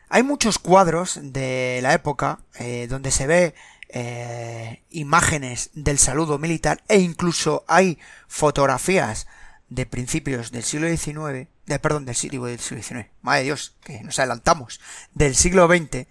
Hay 0.09 0.23
muchos 0.23 0.59
cuadros 0.59 1.19
de 1.21 1.79
la 1.81 1.93
época 1.93 2.39
eh, 2.59 2.87
donde 2.89 3.11
se 3.11 3.27
ve 3.27 3.55
eh, 3.97 4.83
imágenes 4.89 5.69
del 5.73 5.99
saludo 5.99 6.37
militar 6.37 6.83
e 6.89 6.99
incluso 6.99 7.63
hay 7.65 7.97
fotografías 8.27 9.25
de 9.69 9.85
principios 9.85 10.51
del 10.51 10.63
siglo 10.63 10.89
XIX, 10.89 11.47
de, 11.65 11.79
perdón, 11.79 12.03
del 12.03 12.15
siglo, 12.15 12.45
del 12.45 12.59
siglo 12.59 12.83
XIX, 12.83 13.07
madre 13.21 13.43
Dios, 13.43 13.73
que 13.85 14.03
nos 14.03 14.19
adelantamos, 14.19 14.81
del 15.13 15.33
siglo 15.33 15.69
XX, 15.69 16.07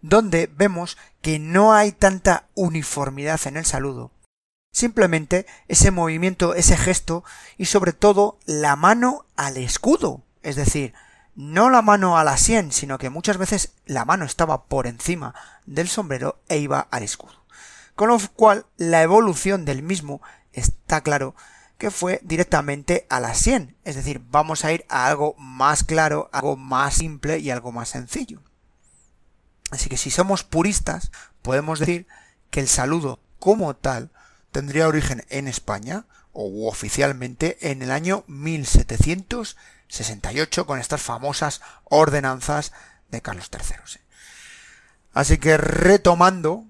donde 0.00 0.48
vemos 0.56 0.96
que 1.20 1.38
no 1.38 1.74
hay 1.74 1.92
tanta 1.92 2.48
uniformidad 2.54 3.38
en 3.44 3.58
el 3.58 3.66
saludo. 3.66 4.12
Simplemente 4.72 5.44
ese 5.68 5.90
movimiento, 5.90 6.54
ese 6.54 6.78
gesto 6.78 7.22
y 7.58 7.66
sobre 7.66 7.92
todo 7.92 8.38
la 8.46 8.76
mano 8.76 9.26
al 9.36 9.58
escudo, 9.58 10.24
es 10.42 10.56
decir, 10.56 10.94
no 11.36 11.68
la 11.70 11.82
mano 11.82 12.18
a 12.18 12.24
la 12.24 12.38
sien, 12.38 12.72
sino 12.72 12.98
que 12.98 13.10
muchas 13.10 13.36
veces 13.36 13.74
la 13.84 14.04
mano 14.04 14.24
estaba 14.24 14.64
por 14.64 14.86
encima 14.86 15.34
del 15.66 15.88
sombrero 15.88 16.40
e 16.48 16.58
iba 16.58 16.80
al 16.90 17.02
escudo. 17.02 17.44
Con 17.94 18.08
lo 18.08 18.18
cual 18.34 18.66
la 18.76 19.02
evolución 19.02 19.64
del 19.64 19.82
mismo 19.82 20.22
está 20.52 21.02
claro 21.02 21.34
que 21.78 21.90
fue 21.90 22.20
directamente 22.24 23.06
a 23.10 23.20
la 23.20 23.34
sien, 23.34 23.76
es 23.84 23.96
decir, 23.96 24.22
vamos 24.30 24.64
a 24.64 24.72
ir 24.72 24.86
a 24.88 25.06
algo 25.06 25.34
más 25.38 25.84
claro, 25.84 26.30
algo 26.32 26.56
más 26.56 26.94
simple 26.94 27.38
y 27.38 27.50
algo 27.50 27.70
más 27.70 27.90
sencillo. 27.90 28.40
Así 29.70 29.90
que 29.90 29.98
si 29.98 30.10
somos 30.10 30.42
puristas, 30.42 31.10
podemos 31.42 31.78
decir 31.78 32.06
que 32.50 32.60
el 32.60 32.68
saludo 32.68 33.20
como 33.38 33.76
tal 33.76 34.10
tendría 34.52 34.88
origen 34.88 35.24
en 35.28 35.48
España, 35.48 36.06
o 36.38 36.68
oficialmente 36.68 37.56
en 37.70 37.80
el 37.80 37.90
año 37.90 38.22
1768 39.88 40.66
con 40.66 40.78
estas 40.78 41.02
famosas 41.02 41.60
ordenanzas 41.84 42.72
de 43.10 43.22
Carlos 43.22 43.50
III. 43.52 44.00
Así 45.12 45.38
que 45.38 45.56
retomando 45.56 46.64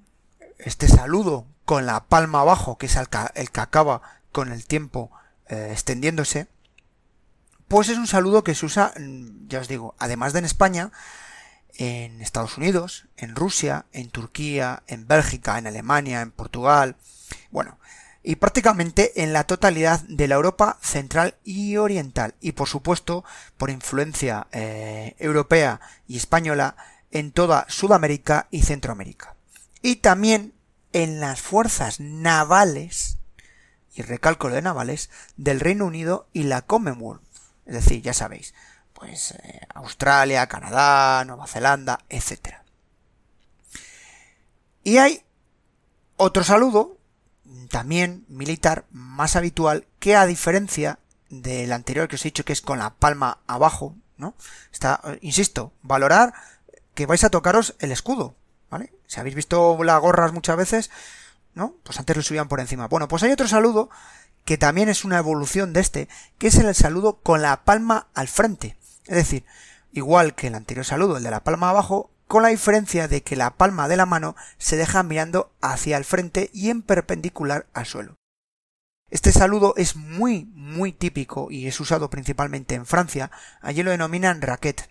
este 0.59 0.89
saludo 0.89 1.47
con 1.65 1.87
la 1.87 2.05
palma 2.05 2.41
abajo, 2.41 2.79
que 2.79 2.87
es 2.87 2.97
el 2.97 3.09
que 3.51 3.61
acaba 3.61 4.03
con 4.33 4.53
el 4.53 4.67
tiempo 4.67 5.11
eh, 5.49 5.71
extendiéndose, 5.73 6.49
pues 7.69 7.89
es 7.89 7.99
un 7.99 8.07
saludo 8.07 8.45
que 8.45 8.55
se 8.55 8.67
usa, 8.67 8.93
mm, 8.99 9.49
ya 9.49 9.61
os 9.61 9.69
digo, 9.69 9.95
además 9.99 10.33
de 10.33 10.41
en 10.41 10.45
España, 10.45 10.93
en 11.75 12.23
Estados 12.23 12.57
Unidos, 12.57 13.07
en 13.17 13.35
Rusia, 13.35 13.87
en 13.93 14.11
Turquía, 14.11 14.83
en 14.87 15.09
Bélgica, 15.09 15.59
en 15.59 15.67
Alemania, 15.67 16.21
en 16.21 16.31
Portugal, 16.31 16.97
bueno, 17.51 17.79
y 18.29 18.35
prácticamente 18.35 19.23
en 19.23 19.33
la 19.33 19.45
totalidad 19.45 20.01
de 20.09 20.27
la 20.27 20.35
Europa 20.35 20.79
central 20.83 21.37
y 21.45 21.77
oriental, 21.77 22.35
y 22.41 22.53
por 22.53 22.67
supuesto, 22.67 23.25
por 23.57 23.71
influencia 23.71 24.49
eh, 24.51 25.15
europea 25.21 25.81
y 26.09 26.17
española, 26.17 26.75
en 27.13 27.31
toda 27.31 27.67
Sudamérica 27.69 28.49
y 28.51 28.63
Centroamérica. 28.63 29.37
Y 29.81 29.97
también 29.97 30.55
en 30.93 31.21
las 31.21 31.41
fuerzas 31.41 32.01
navales 32.01 33.19
y 33.95 34.03
recálculo 34.03 34.57
de 34.57 34.63
navales 34.63 35.09
del 35.37 35.61
Reino 35.61 35.87
Unido 35.87 36.27
y 36.33 36.43
la 36.43 36.63
Commonwealth. 36.63 37.23
Es 37.65 37.75
decir, 37.75 38.03
ya 38.03 38.13
sabéis, 38.13 38.55
pues 38.93 39.37
eh, 39.41 39.61
Australia, 39.73 40.49
Canadá, 40.49 41.25
Nueva 41.25 41.47
Zelanda, 41.47 42.01
etc. 42.09 42.57
Y 44.83 44.97
hay 44.97 45.23
otro 46.17 46.43
saludo, 46.43 46.96
también 47.69 48.25
militar, 48.29 48.85
más 48.91 49.37
habitual, 49.37 49.87
que 49.99 50.17
a 50.17 50.27
diferencia 50.27 50.99
del 51.31 51.73
anterior 51.73 52.09
que 52.09 52.17
os 52.17 52.23
he 52.25 52.29
dicho 52.29 52.45
que 52.45 52.53
es 52.53 52.61
con 52.61 52.79
la 52.79 52.95
palma 52.95 53.39
abajo, 53.47 53.95
¿no? 54.17 54.35
Está, 54.73 55.01
eh, 55.05 55.19
insisto, 55.23 55.73
valorar 55.83 56.35
que 56.95 57.07
vais 57.07 57.25
a 57.25 57.31
tocaros 57.31 57.75
el 57.79 57.93
escudo, 57.93 58.35
¿vale? 58.71 58.93
Si 59.07 59.21
habéis 59.21 59.35
visto 59.35 59.83
las 59.83 60.01
gorras 60.01 60.33
muchas 60.33 60.57
veces, 60.57 60.91
¿no? 61.55 61.75
Pues 61.83 61.99
antes 61.99 62.17
lo 62.17 62.23
subían 62.23 62.49
por 62.49 62.61
encima. 62.61 62.89
Bueno, 62.89 63.09
pues 63.09 63.23
hay 63.23 63.33
otro 63.33 63.49
saludo 63.49 63.91
que 64.45 64.59
también 64.59 64.89
es 64.89 65.05
una 65.05 65.19
evolución 65.19 65.73
de 65.73 65.81
este, 65.81 66.09
que 66.39 66.47
es 66.47 66.57
el 66.57 66.75
saludo 66.75 67.19
con 67.21 67.43
la 67.43 67.65
palma 67.65 68.07
al 68.15 68.29
frente. 68.29 68.77
Es 69.07 69.17
decir, 69.17 69.45
igual 69.93 70.35
que 70.35 70.47
el 70.47 70.55
anterior 70.55 70.85
saludo, 70.85 71.17
el 71.17 71.23
de 71.23 71.31
la 71.31 71.43
palma 71.43 71.71
abajo, 71.71 72.11
con 72.27 72.43
la 72.43 72.49
diferencia 72.49 73.09
de 73.09 73.23
que 73.23 73.37
la 73.37 73.51
palma 73.51 73.89
de 73.89 73.97
la 73.97 74.07
mano 74.07 74.37
se 74.59 74.77
deja 74.77 75.03
mirando 75.03 75.53
hacia 75.61 75.97
el 75.97 76.05
frente 76.05 76.51
y 76.53 76.71
en 76.71 76.83
perpendicular 76.83 77.67
al 77.73 77.87
suelo. 77.87 78.17
Este 79.09 79.31
saludo 79.31 79.75
es 79.77 79.95
muy, 79.95 80.47
muy 80.53 80.93
típico 80.93 81.49
y 81.51 81.69
es 81.69 81.79
usado 81.79 82.11
principalmente 82.11 82.75
en 82.75 82.87
Francia, 82.87 83.31
allí 83.61 83.83
lo 83.83 83.93
denominan 83.93 84.43
raquette. 84.43 84.91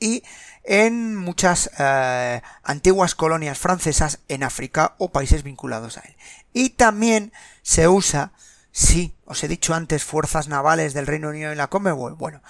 Y 0.00 0.24
en 0.64 1.14
muchas 1.14 1.70
eh, 1.78 2.42
antiguas 2.64 3.14
colonias 3.14 3.58
francesas 3.58 4.18
en 4.26 4.42
África 4.42 4.96
o 4.98 5.12
países 5.12 5.44
vinculados 5.44 5.98
a 5.98 6.00
él. 6.00 6.16
Y 6.52 6.70
también 6.70 7.32
se 7.62 7.86
usa, 7.86 8.32
sí, 8.72 9.14
os 9.24 9.44
he 9.44 9.48
dicho 9.48 9.74
antes, 9.74 10.02
fuerzas 10.02 10.48
navales 10.48 10.92
del 10.92 11.06
Reino 11.06 11.28
Unido 11.28 11.52
en 11.52 11.58
la 11.58 11.68
Commonwealth. 11.68 12.18
Bueno, 12.18 12.42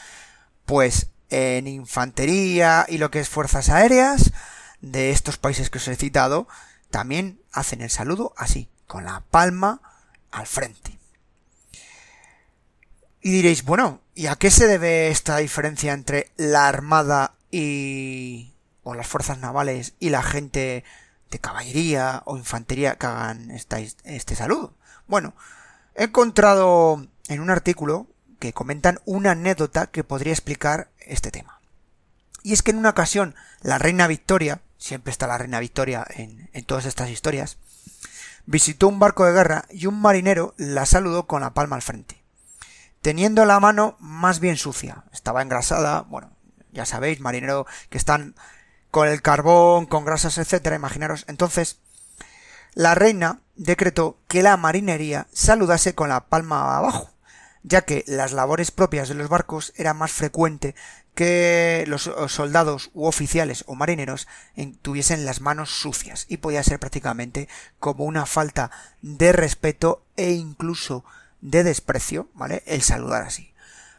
pues 0.64 1.11
en 1.32 1.66
infantería 1.66 2.86
y 2.88 2.98
lo 2.98 3.10
que 3.10 3.20
es 3.20 3.28
fuerzas 3.28 3.68
aéreas 3.68 4.32
de 4.80 5.10
estos 5.10 5.38
países 5.38 5.70
que 5.70 5.78
os 5.78 5.88
he 5.88 5.96
citado, 5.96 6.46
también 6.90 7.40
hacen 7.52 7.80
el 7.80 7.90
saludo 7.90 8.34
así, 8.36 8.68
con 8.86 9.04
la 9.04 9.22
palma 9.30 9.80
al 10.30 10.46
frente. 10.46 10.98
Y 13.20 13.30
diréis, 13.30 13.64
bueno, 13.64 14.00
¿y 14.14 14.26
a 14.26 14.36
qué 14.36 14.50
se 14.50 14.66
debe 14.66 15.08
esta 15.08 15.38
diferencia 15.38 15.92
entre 15.92 16.30
la 16.36 16.68
Armada 16.68 17.34
y 17.50 18.52
o 18.82 18.94
las 18.94 19.06
fuerzas 19.06 19.38
navales 19.38 19.94
y 20.00 20.10
la 20.10 20.22
gente 20.22 20.84
de 21.30 21.38
caballería 21.38 22.22
o 22.26 22.36
infantería 22.36 22.96
que 22.96 23.06
hagan 23.06 23.50
este 23.50 24.34
saludo. 24.36 24.74
Bueno, 25.06 25.34
he 25.94 26.04
encontrado 26.04 27.06
en 27.28 27.40
un 27.40 27.50
artículo 27.50 28.06
que 28.42 28.52
comentan 28.52 28.98
una 29.04 29.30
anécdota 29.30 29.86
que 29.86 30.02
podría 30.02 30.32
explicar 30.32 30.90
este 30.98 31.30
tema. 31.30 31.60
Y 32.42 32.52
es 32.52 32.64
que 32.64 32.72
en 32.72 32.78
una 32.78 32.90
ocasión 32.90 33.36
la 33.60 33.78
reina 33.78 34.08
Victoria, 34.08 34.62
siempre 34.78 35.12
está 35.12 35.28
la 35.28 35.38
reina 35.38 35.60
Victoria 35.60 36.04
en, 36.10 36.50
todas 36.64 36.86
estas 36.86 37.08
historias, 37.08 37.58
visitó 38.44 38.88
un 38.88 38.98
barco 38.98 39.24
de 39.24 39.32
guerra 39.32 39.64
y 39.70 39.86
un 39.86 40.00
marinero 40.00 40.54
la 40.56 40.86
saludó 40.86 41.28
con 41.28 41.42
la 41.42 41.54
palma 41.54 41.76
al 41.76 41.82
frente, 41.82 42.20
teniendo 43.00 43.44
la 43.44 43.60
mano 43.60 43.96
más 44.00 44.40
bien 44.40 44.56
sucia, 44.56 45.04
estaba 45.12 45.40
engrasada, 45.40 46.00
bueno, 46.00 46.32
ya 46.72 46.84
sabéis, 46.84 47.20
marinero 47.20 47.64
que 47.90 47.98
están 47.98 48.34
con 48.90 49.06
el 49.06 49.22
carbón, 49.22 49.86
con 49.86 50.04
grasas, 50.04 50.36
etcétera, 50.36 50.74
imaginaros. 50.74 51.26
Entonces, 51.28 51.78
la 52.74 52.96
reina 52.96 53.38
decretó 53.54 54.18
que 54.26 54.42
la 54.42 54.56
marinería 54.56 55.28
saludase 55.32 55.94
con 55.94 56.08
la 56.08 56.24
palma 56.24 56.76
abajo, 56.76 57.11
ya 57.62 57.82
que 57.82 58.04
las 58.06 58.32
labores 58.32 58.70
propias 58.70 59.08
de 59.08 59.14
los 59.14 59.28
barcos 59.28 59.72
era 59.76 59.94
más 59.94 60.12
frecuente 60.12 60.74
que 61.14 61.84
los 61.88 62.10
soldados 62.28 62.90
u 62.94 63.04
oficiales 63.04 63.64
o 63.66 63.74
marineros 63.74 64.26
tuviesen 64.80 65.24
las 65.24 65.40
manos 65.40 65.70
sucias 65.70 66.26
y 66.28 66.38
podía 66.38 66.62
ser 66.62 66.80
prácticamente 66.80 67.48
como 67.78 68.04
una 68.04 68.26
falta 68.26 68.70
de 69.02 69.32
respeto 69.32 70.04
e 70.16 70.32
incluso 70.32 71.04
de 71.40 71.64
desprecio, 71.64 72.28
¿vale? 72.34 72.62
El 72.66 72.82
saludar 72.82 73.22
así. 73.22 73.52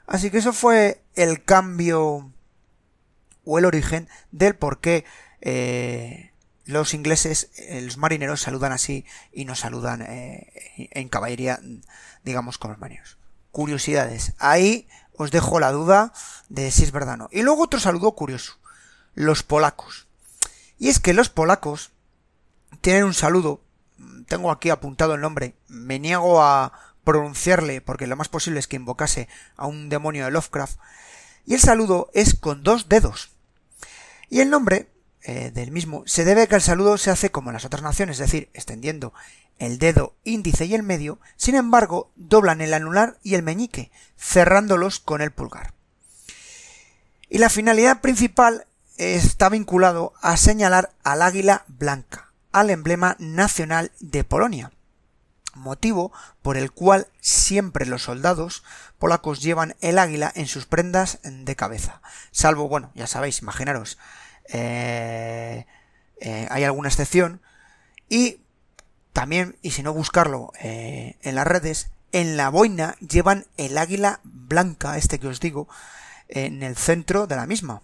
Así 0.08 0.32
que 0.32 0.40
eso 0.40 0.54
fue 0.54 1.02
el 1.16 1.44
cambio 1.44 2.32
o 3.46 3.60
el 3.60 3.66
origen 3.66 4.10
del 4.32 4.56
por 4.56 4.80
qué 4.80 5.06
eh, 5.42 6.32
los 6.66 6.94
ingleses, 6.94 7.52
eh, 7.58 7.82
los 7.82 7.98
marineros 7.98 8.42
saludan 8.42 8.72
así 8.72 9.06
y 9.32 9.46
no 9.46 9.56
saludan 9.56 10.02
eh, 10.02 10.52
en 10.92 11.10
caballería, 11.10 11.60
digamos, 12.24 12.58
con 12.58 12.72
los 12.72 12.80
marineros. 12.80 13.18
Curiosidades. 13.54 14.34
Ahí 14.40 14.90
os 15.16 15.30
dejo 15.30 15.60
la 15.60 15.72
duda 15.72 16.12
de 16.50 16.72
si 16.72 16.84
es 16.84 16.92
verdad 16.92 17.14
o 17.14 17.18
no. 17.18 17.30
Y 17.32 17.44
luego 17.44 17.64
otro 17.64 17.80
saludo 17.80 18.14
curioso. 18.14 18.54
Los 19.14 19.44
polacos. 19.44 20.08
Y 20.80 20.90
es 20.90 21.00
que 21.00 21.14
los 21.14 21.30
polacos 21.30 21.92
tienen 22.82 23.04
un 23.04 23.14
saludo. 23.14 23.62
Tengo 24.28 24.50
aquí 24.50 24.72
apuntado 24.72 25.14
el 25.14 25.22
nombre. 25.22 25.56
Me 25.68 26.00
niego 26.00 26.42
a 26.42 26.74
pronunciarle 27.04 27.80
porque 27.80 28.08
lo 28.08 28.16
más 28.16 28.28
posible 28.28 28.60
es 28.60 28.68
que 28.68 28.76
invocase 28.76 29.30
a 29.56 29.68
un 29.68 29.88
demonio 29.88 30.26
de 30.26 30.32
Lovecraft. 30.32 30.80
Y 31.46 31.54
el 31.54 31.60
saludo 31.60 32.10
es 32.14 32.34
con 32.34 32.64
dos 32.64 32.90
dedos. 32.90 33.30
Y 34.30 34.40
el 34.40 34.50
nombre 34.50 34.90
eh, 35.26 35.52
del 35.52 35.72
mismo 35.72 36.04
se 36.06 36.26
debe 36.26 36.48
que 36.48 36.56
el 36.56 36.62
saludo 36.62 36.98
se 36.98 37.10
hace 37.10 37.32
como 37.32 37.50
en 37.50 37.54
las 37.54 37.66
otras 37.66 37.82
naciones, 37.82 38.20
es 38.20 38.32
decir, 38.32 38.50
extendiendo 38.54 39.14
el 39.58 39.78
dedo 39.78 40.16
índice 40.26 40.66
y 40.66 40.76
el 40.76 40.84
medio, 40.84 41.20
sin 41.38 41.56
embargo, 41.56 42.12
doblan 42.16 42.60
el 42.60 42.74
anular 42.74 43.18
y 43.24 43.36
el 43.36 43.44
meñique, 43.44 43.92
cerrándolos 44.18 45.00
con 45.00 45.22
el 45.22 45.32
pulgar. 45.32 45.74
Y 47.30 47.38
la 47.38 47.50
finalidad 47.50 48.02
principal 48.02 48.68
está 48.98 49.50
vinculado 49.50 50.14
a 50.22 50.36
señalar 50.36 50.92
al 51.04 51.22
águila 51.22 51.64
blanca, 51.68 52.32
al 52.52 52.70
emblema 52.70 53.16
nacional 53.20 53.92
de 54.00 54.24
Polonia, 54.24 54.72
motivo 55.54 56.12
por 56.42 56.58
el 56.58 56.72
cual 56.72 57.08
siempre 57.22 57.86
los 57.86 58.04
soldados 58.04 58.64
polacos 59.00 59.42
llevan 59.42 59.76
el 59.82 60.00
águila 60.00 60.32
en 60.36 60.48
sus 60.48 60.66
prendas 60.66 61.20
de 61.24 61.56
cabeza, 61.56 62.02
salvo, 62.32 62.68
bueno, 62.68 62.92
ya 62.94 63.08
sabéis, 63.08 63.42
imaginaros, 63.42 63.98
eh, 64.50 65.66
hay 66.20 66.64
alguna 66.64 66.90
excepción. 66.90 67.42
Y 68.10 68.40
también, 69.12 69.58
y 69.62 69.72
si 69.72 69.84
no 69.84 69.94
buscarlo 69.94 70.52
en 70.60 71.36
las 71.36 71.48
redes, 71.48 71.92
en 72.12 72.38
la 72.38 72.50
boina 72.50 72.96
llevan 73.00 73.46
el 73.58 73.78
águila 73.78 74.20
blanca, 74.24 74.98
este 74.98 75.20
que 75.20 75.28
os 75.28 75.40
digo, 75.40 75.68
en 76.28 76.64
el 76.64 76.76
centro 76.76 77.28
de 77.28 77.36
la 77.36 77.46
misma. 77.46 77.82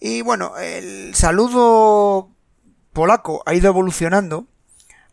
Y 0.00 0.22
bueno, 0.22 0.56
el 0.58 1.14
saludo 1.14 2.30
polaco 2.92 3.42
ha 3.46 3.54
ido 3.54 3.68
evolucionando 3.68 4.46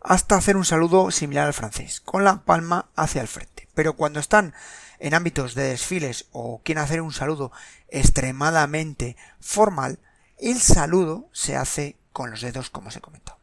hasta 0.02 0.36
hacer 0.36 0.58
un 0.58 0.66
saludo 0.66 1.10
similar 1.10 1.48
al 1.48 1.54
francés, 1.54 2.02
con 2.02 2.24
la 2.24 2.44
palma 2.44 2.90
hacia 2.96 3.22
el 3.22 3.28
frente. 3.28 3.68
Pero 3.74 3.94
cuando 3.94 4.20
están 4.20 4.54
en 5.00 5.14
ámbitos 5.14 5.56
de 5.56 5.64
desfiles 5.64 6.28
o 6.32 6.62
quieren 6.64 6.84
hacer 6.84 7.02
un 7.02 7.14
saludo 7.14 7.52
extremadamente 7.90 9.18
formal, 9.40 10.00
el 10.38 10.60
saludo 10.60 11.30
se 11.32 11.56
hace 11.56 11.98
con 12.12 12.32
los 12.32 12.42
dedos, 12.42 12.70
como 12.70 12.90
os 12.90 12.96
he 12.96 13.02
comentado. 13.02 13.40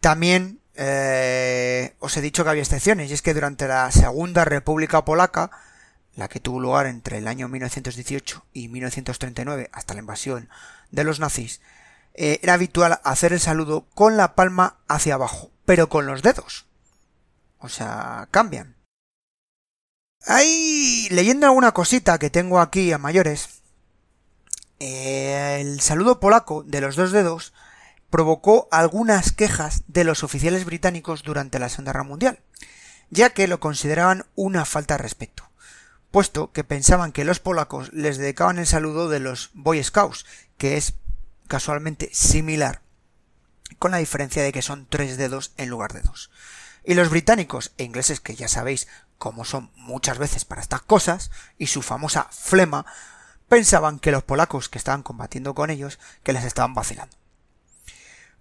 También 0.00 0.60
eh, 0.74 1.94
os 1.98 2.16
he 2.16 2.20
dicho 2.20 2.44
que 2.44 2.50
había 2.50 2.62
excepciones, 2.62 3.10
y 3.10 3.14
es 3.14 3.22
que 3.22 3.34
durante 3.34 3.66
la 3.66 3.90
Segunda 3.90 4.44
República 4.44 5.04
Polaca, 5.04 5.50
la 6.14 6.28
que 6.28 6.40
tuvo 6.40 6.60
lugar 6.60 6.86
entre 6.86 7.18
el 7.18 7.28
año 7.28 7.48
1918 7.48 8.46
y 8.52 8.68
1939 8.68 9.70
hasta 9.72 9.94
la 9.94 10.00
invasión 10.00 10.48
de 10.90 11.04
los 11.04 11.20
nazis, 11.20 11.60
eh, 12.14 12.40
era 12.42 12.54
habitual 12.54 13.00
hacer 13.04 13.32
el 13.32 13.40
saludo 13.40 13.86
con 13.94 14.16
la 14.16 14.34
palma 14.34 14.78
hacia 14.88 15.14
abajo, 15.14 15.50
pero 15.64 15.88
con 15.88 16.06
los 16.06 16.22
dedos. 16.22 16.66
O 17.58 17.68
sea, 17.68 18.28
cambian. 18.30 18.76
Hay 20.26 21.08
leyendo 21.10 21.46
alguna 21.46 21.72
cosita 21.72 22.18
que 22.18 22.30
tengo 22.30 22.60
aquí 22.60 22.92
a 22.92 22.98
mayores. 22.98 23.55
El 24.78 25.80
saludo 25.80 26.20
polaco 26.20 26.62
de 26.62 26.82
los 26.82 26.96
dos 26.96 27.10
dedos 27.10 27.54
provocó 28.10 28.68
algunas 28.70 29.32
quejas 29.32 29.82
de 29.88 30.04
los 30.04 30.22
oficiales 30.22 30.64
británicos 30.64 31.22
durante 31.22 31.58
la 31.58 31.68
Segunda 31.70 31.92
Guerra 31.92 32.04
Mundial, 32.04 32.40
ya 33.10 33.30
que 33.30 33.48
lo 33.48 33.58
consideraban 33.58 34.26
una 34.34 34.64
falta 34.66 34.94
de 34.94 35.02
respeto, 35.02 35.48
puesto 36.10 36.52
que 36.52 36.62
pensaban 36.62 37.12
que 37.12 37.24
los 37.24 37.40
polacos 37.40 37.92
les 37.94 38.18
dedicaban 38.18 38.58
el 38.58 38.66
saludo 38.66 39.08
de 39.08 39.20
los 39.20 39.50
Boy 39.54 39.82
Scouts, 39.82 40.26
que 40.58 40.76
es 40.76 40.94
casualmente 41.48 42.10
similar, 42.12 42.82
con 43.78 43.92
la 43.92 43.98
diferencia 43.98 44.42
de 44.42 44.52
que 44.52 44.62
son 44.62 44.86
tres 44.88 45.16
dedos 45.16 45.52
en 45.56 45.70
lugar 45.70 45.94
de 45.94 46.02
dos. 46.02 46.30
Y 46.84 46.94
los 46.94 47.08
británicos 47.08 47.72
e 47.78 47.84
ingleses, 47.84 48.20
que 48.20 48.36
ya 48.36 48.46
sabéis 48.46 48.88
cómo 49.18 49.44
son 49.44 49.70
muchas 49.74 50.18
veces 50.18 50.44
para 50.44 50.60
estas 50.60 50.82
cosas, 50.82 51.30
y 51.58 51.68
su 51.68 51.82
famosa 51.82 52.28
flema, 52.30 52.86
pensaban 53.48 53.98
que 53.98 54.10
los 54.10 54.22
polacos 54.22 54.68
que 54.68 54.78
estaban 54.78 55.02
combatiendo 55.02 55.54
con 55.54 55.70
ellos, 55.70 55.98
que 56.22 56.32
les 56.32 56.44
estaban 56.44 56.74
vacilando. 56.74 57.16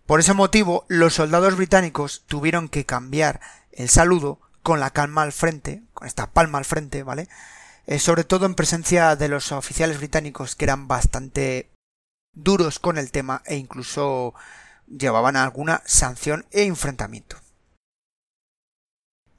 Por 0.05 0.19
ese 0.19 0.33
motivo, 0.33 0.85
los 0.87 1.15
soldados 1.15 1.55
británicos 1.55 2.23
tuvieron 2.27 2.69
que 2.69 2.85
cambiar 2.85 3.41
el 3.71 3.89
saludo 3.89 4.39
con 4.61 4.79
la 4.79 4.91
calma 4.91 5.23
al 5.23 5.31
frente, 5.31 5.83
con 5.93 6.07
esta 6.07 6.31
palma 6.31 6.57
al 6.57 6.65
frente, 6.65 7.03
¿vale? 7.03 7.27
Eh, 7.87 7.99
sobre 7.99 8.23
todo 8.23 8.45
en 8.45 8.55
presencia 8.55 9.15
de 9.15 9.27
los 9.27 9.51
oficiales 9.51 9.97
británicos 9.97 10.55
que 10.55 10.65
eran 10.65 10.87
bastante 10.87 11.71
duros 12.33 12.79
con 12.79 12.97
el 12.97 13.11
tema 13.11 13.41
e 13.45 13.55
incluso 13.55 14.33
llevaban 14.87 15.35
alguna 15.35 15.81
sanción 15.85 16.45
e 16.51 16.63
enfrentamiento. 16.63 17.37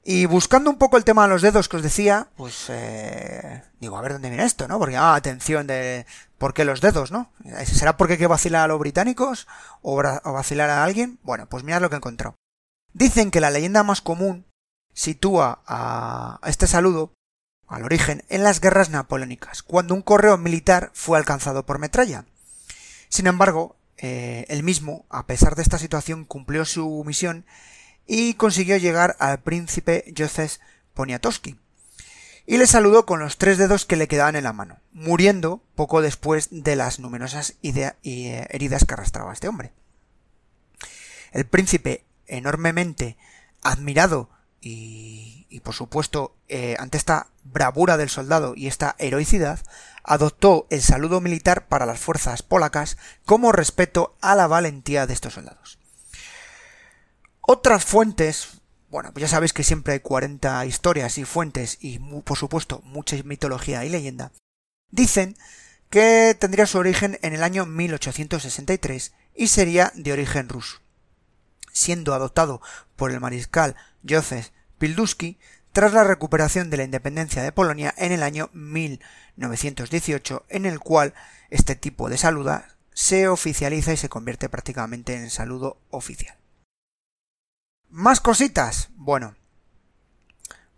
Y 0.09 0.25
buscando 0.25 0.69
un 0.69 0.77
poco 0.77 0.95
el 0.95 1.03
tema 1.03 1.23
de 1.23 1.27
los 1.27 1.41
dedos 1.41 1.67
que 1.67 1.75
os 1.75 1.83
decía, 1.83 2.29
pues 2.37 2.67
eh, 2.69 3.61
digo, 3.81 3.97
a 3.97 4.01
ver 4.01 4.13
dónde 4.13 4.29
viene 4.29 4.45
esto, 4.45 4.65
¿no? 4.65 4.79
Porque, 4.79 4.95
ah, 4.95 5.15
atención 5.15 5.67
de 5.67 6.05
por 6.37 6.53
qué 6.53 6.63
los 6.63 6.79
dedos, 6.79 7.11
¿no? 7.11 7.29
¿Será 7.65 7.97
porque 7.97 8.13
hay 8.13 8.19
que 8.19 8.25
vacilar 8.25 8.63
a 8.63 8.67
los 8.69 8.79
británicos 8.79 9.49
o, 9.81 10.01
vacilar 10.23 10.69
a 10.69 10.85
alguien? 10.85 11.19
Bueno, 11.23 11.49
pues 11.49 11.65
mirad 11.65 11.81
lo 11.81 11.89
que 11.89 11.95
he 11.95 11.97
encontrado. 11.97 12.35
Dicen 12.93 13.31
que 13.31 13.41
la 13.41 13.51
leyenda 13.51 13.83
más 13.83 13.99
común 13.99 14.45
sitúa 14.93 15.61
a 15.67 16.39
este 16.45 16.67
saludo, 16.67 17.11
al 17.67 17.83
origen, 17.83 18.23
en 18.29 18.43
las 18.43 18.61
guerras 18.61 18.89
napoleónicas, 18.89 19.61
cuando 19.61 19.93
un 19.93 20.03
correo 20.03 20.37
militar 20.37 20.89
fue 20.93 21.17
alcanzado 21.17 21.65
por 21.65 21.79
metralla. 21.79 22.23
Sin 23.09 23.27
embargo, 23.27 23.75
eh, 23.97 24.45
el 24.47 24.63
mismo, 24.63 25.05
a 25.09 25.25
pesar 25.25 25.55
de 25.57 25.63
esta 25.63 25.77
situación, 25.77 26.23
cumplió 26.23 26.63
su 26.63 27.03
misión 27.05 27.45
y 28.07 28.35
consiguió 28.35 28.77
llegar 28.77 29.15
al 29.19 29.39
príncipe 29.41 30.11
Joseph 30.17 30.57
Poniatowski. 30.93 31.59
Y 32.45 32.57
le 32.57 32.65
saludó 32.65 33.05
con 33.05 33.19
los 33.19 33.37
tres 33.37 33.57
dedos 33.57 33.85
que 33.85 33.97
le 33.97 34.07
quedaban 34.07 34.37
en 34.37 34.45
la 34.45 34.53
mano, 34.53 34.79
muriendo 34.93 35.61
poco 35.75 36.01
después 36.01 36.47
de 36.49 36.77
las 36.77 36.99
numerosas 36.99 37.55
eh, 37.61 38.47
heridas 38.49 38.85
que 38.85 38.93
arrastraba 38.93 39.33
este 39.33 39.49
hombre. 39.49 39.73
El 41.33 41.45
príncipe, 41.45 42.05
enormemente 42.25 43.17
admirado 43.63 44.29
y, 44.61 45.61
por 45.63 45.73
supuesto 45.73 46.35
eh, 46.47 46.75
ante 46.79 46.97
esta 46.97 47.27
bravura 47.43 47.97
del 47.97 48.09
soldado 48.09 48.53
y 48.55 48.67
esta 48.67 48.95
heroicidad, 48.97 49.59
adoptó 50.03 50.67
el 50.69 50.81
saludo 50.81 51.19
militar 51.19 51.67
para 51.67 51.85
las 51.85 51.99
fuerzas 51.99 52.43
polacas 52.43 52.97
como 53.25 53.51
respeto 53.51 54.15
a 54.21 54.35
la 54.35 54.47
valentía 54.47 55.05
de 55.05 55.13
estos 55.13 55.33
soldados. 55.33 55.76
Otras 57.49 57.85
fuentes, 57.85 58.59
bueno, 58.89 59.13
pues 59.13 59.21
ya 59.21 59.29
sabéis 59.29 59.53
que 59.53 59.63
siempre 59.63 59.93
hay 59.93 60.01
40 60.01 60.65
historias 60.65 61.17
y 61.17 61.23
fuentes 61.23 61.77
y 61.79 61.97
por 61.97 62.37
supuesto 62.37 62.81
mucha 62.83 63.15
mitología 63.23 63.85
y 63.85 63.89
leyenda, 63.89 64.33
dicen 64.91 65.37
que 65.89 66.35
tendría 66.37 66.65
su 66.65 66.77
origen 66.77 67.17
en 67.21 67.33
el 67.33 67.43
año 67.43 67.65
1863 67.65 69.13
y 69.33 69.47
sería 69.47 69.93
de 69.95 70.11
origen 70.11 70.49
ruso, 70.49 70.81
siendo 71.71 72.13
adoptado 72.13 72.61
por 72.97 73.11
el 73.11 73.21
mariscal 73.21 73.77
Józef 74.05 74.49
Pilduski 74.77 75.39
tras 75.71 75.93
la 75.93 76.03
recuperación 76.03 76.69
de 76.69 76.75
la 76.75 76.83
independencia 76.83 77.43
de 77.43 77.53
Polonia 77.53 77.93
en 77.95 78.11
el 78.11 78.23
año 78.23 78.49
1918, 78.51 80.47
en 80.49 80.65
el 80.65 80.81
cual 80.81 81.13
este 81.49 81.75
tipo 81.77 82.09
de 82.09 82.17
saluda 82.17 82.75
se 82.93 83.29
oficializa 83.29 83.93
y 83.93 83.97
se 83.97 84.09
convierte 84.09 84.49
prácticamente 84.49 85.15
en 85.15 85.29
saludo 85.29 85.79
oficial. 85.91 86.37
Más 87.89 88.19
cositas. 88.19 88.89
Bueno, 88.95 89.35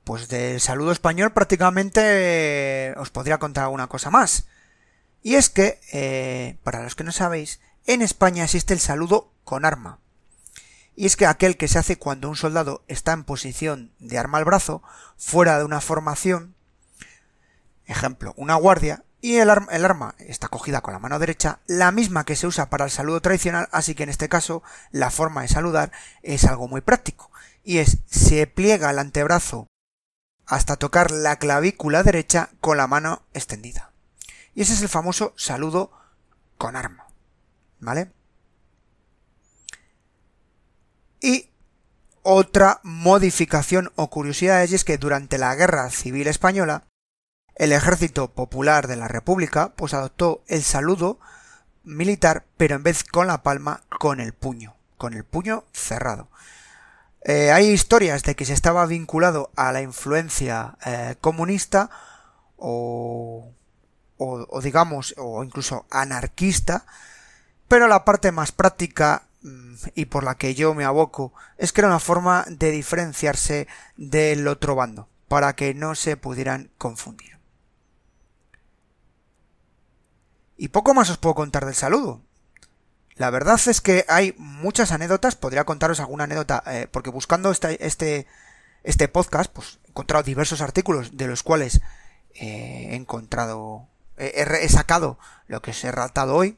pues 0.03 0.27
del 0.27 0.59
saludo 0.59 0.91
español 0.91 1.33
prácticamente 1.33 2.01
eh, 2.03 2.93
os 2.97 3.09
podría 3.09 3.39
contar 3.39 3.63
alguna 3.65 3.87
cosa 3.87 4.09
más. 4.09 4.47
Y 5.21 5.35
es 5.35 5.49
que, 5.49 5.79
eh, 5.91 6.57
para 6.63 6.83
los 6.83 6.95
que 6.95 7.03
no 7.03 7.11
sabéis, 7.11 7.59
en 7.85 8.01
España 8.01 8.43
existe 8.43 8.73
el 8.73 8.79
saludo 8.79 9.31
con 9.43 9.65
arma. 9.65 9.99
Y 10.95 11.05
es 11.05 11.15
que 11.15 11.25
aquel 11.25 11.57
que 11.57 11.67
se 11.67 11.79
hace 11.79 11.97
cuando 11.97 12.29
un 12.29 12.35
soldado 12.35 12.83
está 12.87 13.13
en 13.13 13.23
posición 13.23 13.91
de 13.99 14.17
arma 14.17 14.37
al 14.37 14.45
brazo, 14.45 14.83
fuera 15.17 15.57
de 15.57 15.65
una 15.65 15.81
formación, 15.81 16.55
ejemplo, 17.85 18.33
una 18.37 18.55
guardia, 18.55 19.03
y 19.21 19.35
el, 19.35 19.49
arma 19.49 20.15
está 20.19 20.47
cogida 20.47 20.81
con 20.81 20.93
la 20.93 20.99
mano 20.99 21.19
derecha, 21.19 21.59
la 21.67 21.91
misma 21.91 22.23
que 22.25 22.35
se 22.35 22.47
usa 22.47 22.69
para 22.69 22.85
el 22.85 22.91
saludo 22.91 23.21
tradicional, 23.21 23.67
así 23.71 23.95
que 23.95 24.03
en 24.03 24.09
este 24.09 24.29
caso 24.29 24.63
la 24.91 25.11
forma 25.11 25.41
de 25.41 25.49
saludar 25.49 25.91
es 26.23 26.45
algo 26.45 26.67
muy 26.67 26.81
práctico, 26.81 27.31
y 27.63 27.79
es 27.79 27.99
se 28.09 28.47
pliega 28.47 28.89
el 28.89 28.99
antebrazo 28.99 29.67
hasta 30.45 30.77
tocar 30.77 31.11
la 31.11 31.37
clavícula 31.37 32.03
derecha 32.03 32.49
con 32.61 32.77
la 32.77 32.87
mano 32.87 33.21
extendida. 33.33 33.91
Y 34.55 34.63
ese 34.63 34.73
es 34.73 34.81
el 34.81 34.89
famoso 34.89 35.33
saludo 35.37 35.91
con 36.57 36.75
arma. 36.75 37.05
¿Vale? 37.79 38.11
Y 41.21 41.49
otra 42.23 42.79
modificación 42.83 43.91
o 43.95 44.09
curiosidad 44.09 44.63
es 44.63 44.83
que 44.83 44.97
durante 44.97 45.37
la 45.37 45.53
Guerra 45.55 45.89
Civil 45.91 46.27
Española, 46.27 46.83
el 47.59 47.73
ejército 47.73 48.31
popular 48.31 48.87
de 48.87 48.95
la 48.95 49.09
República 49.09 49.73
pues 49.75 49.93
adoptó 49.93 50.41
el 50.47 50.63
saludo 50.63 51.19
militar, 51.83 52.45
pero 52.55 52.75
en 52.75 52.83
vez 52.83 53.03
con 53.03 53.27
la 53.27 53.43
palma, 53.43 53.81
con 53.99 54.21
el 54.21 54.33
puño, 54.33 54.75
con 54.97 55.13
el 55.13 55.25
puño 55.25 55.65
cerrado. 55.73 56.29
Eh, 57.21 57.51
hay 57.51 57.67
historias 57.67 58.23
de 58.23 58.35
que 58.35 58.45
se 58.45 58.53
estaba 58.53 58.85
vinculado 58.85 59.51
a 59.57 59.73
la 59.73 59.81
influencia 59.81 60.77
eh, 60.85 61.17
comunista 61.19 61.89
o, 62.55 63.51
o, 64.17 64.61
digamos, 64.61 65.13
o 65.17 65.43
incluso 65.43 65.85
anarquista, 65.91 66.85
pero 67.67 67.89
la 67.89 68.05
parte 68.05 68.31
más 68.31 68.53
práctica 68.53 69.23
mm, 69.41 69.75
y 69.95 70.05
por 70.05 70.23
la 70.23 70.35
que 70.35 70.55
yo 70.55 70.73
me 70.73 70.85
aboco 70.85 71.33
es 71.57 71.73
que 71.73 71.81
era 71.81 71.89
una 71.89 71.99
forma 71.99 72.45
de 72.47 72.71
diferenciarse 72.71 73.67
del 73.97 74.47
otro 74.47 74.75
bando, 74.75 75.09
para 75.27 75.57
que 75.57 75.73
no 75.73 75.93
se 75.95 76.15
pudieran 76.15 76.71
confundir. 76.77 77.38
Y 80.61 80.67
poco 80.67 80.93
más 80.93 81.09
os 81.09 81.17
puedo 81.17 81.35
contar 81.35 81.65
del 81.65 81.73
saludo. 81.73 82.21
La 83.15 83.29
verdad 83.29 83.57
es 83.65 83.79
que 83.79 84.03
hay 84.09 84.35
muchas 84.37 84.91
anécdotas, 84.91 85.37
podría 85.37 85.63
contaros 85.63 86.01
alguna 86.01 86.25
anécdota, 86.25 86.61
eh, 86.67 86.87
porque 86.91 87.09
buscando 87.09 87.49
este, 87.49 87.85
este, 87.85 88.27
este 88.83 89.07
podcast, 89.07 89.49
pues 89.51 89.79
he 89.85 89.89
encontrado 89.89 90.23
diversos 90.23 90.59
artículos 90.59 91.15
de 91.15 91.27
los 91.27 91.43
cuales 91.43 91.79
eh, 92.35 92.89
he 92.91 92.95
encontrado 92.95 93.87
he, 94.17 94.67
sacado 94.67 95.17
lo 95.47 95.61
que 95.61 95.71
os 95.71 95.81
he 95.83 95.91
relatado 95.91 96.35
hoy 96.35 96.57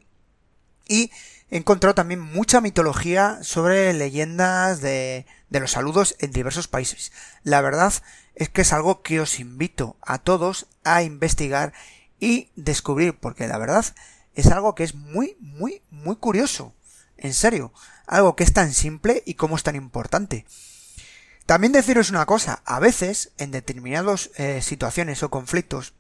y 0.87 1.11
he 1.51 1.57
encontrado 1.57 1.93
también 1.93 2.19
mucha 2.19 2.59
mitología 2.59 3.37
sobre 3.43 3.93
leyendas 3.93 4.81
de, 4.81 5.27
de 5.49 5.59
los 5.59 5.71
saludos 5.71 6.15
en 6.17 6.31
diversos 6.31 6.67
países. 6.67 7.11
La 7.43 7.61
verdad 7.61 7.93
es 8.33 8.49
que 8.49 8.61
es 8.61 8.73
algo 8.73 9.03
que 9.03 9.19
os 9.19 9.39
invito 9.39 9.95
a 10.01 10.17
todos 10.17 10.65
a 10.83 11.03
investigar 11.03 11.73
y 12.22 12.51
descubrir, 12.55 13.17
porque 13.19 13.47
la 13.47 13.57
verdad 13.57 13.86
es 14.34 14.47
algo 14.47 14.76
que 14.76 14.86
es 14.86 14.95
muy, 14.95 15.36
muy, 15.41 15.82
muy 15.89 16.15
curioso. 16.15 16.74
En 17.17 17.34
serio, 17.34 17.74
algo 18.07 18.38
que 18.38 18.45
es 18.45 18.53
tan 18.53 18.72
simple 18.74 19.24
y 19.26 19.34
como 19.34 19.57
es 19.57 19.63
tan 19.63 19.76
importante. 19.76 20.45
También 21.45 21.74
deciros 21.74 22.09
una 22.11 22.26
cosa, 22.26 22.61
a 22.63 22.80
veces, 22.80 23.34
en 23.38 23.51
determinadas 23.51 24.30
eh, 24.38 24.61
situaciones 24.61 25.24
o 25.24 25.30
conflictos, 25.30 25.93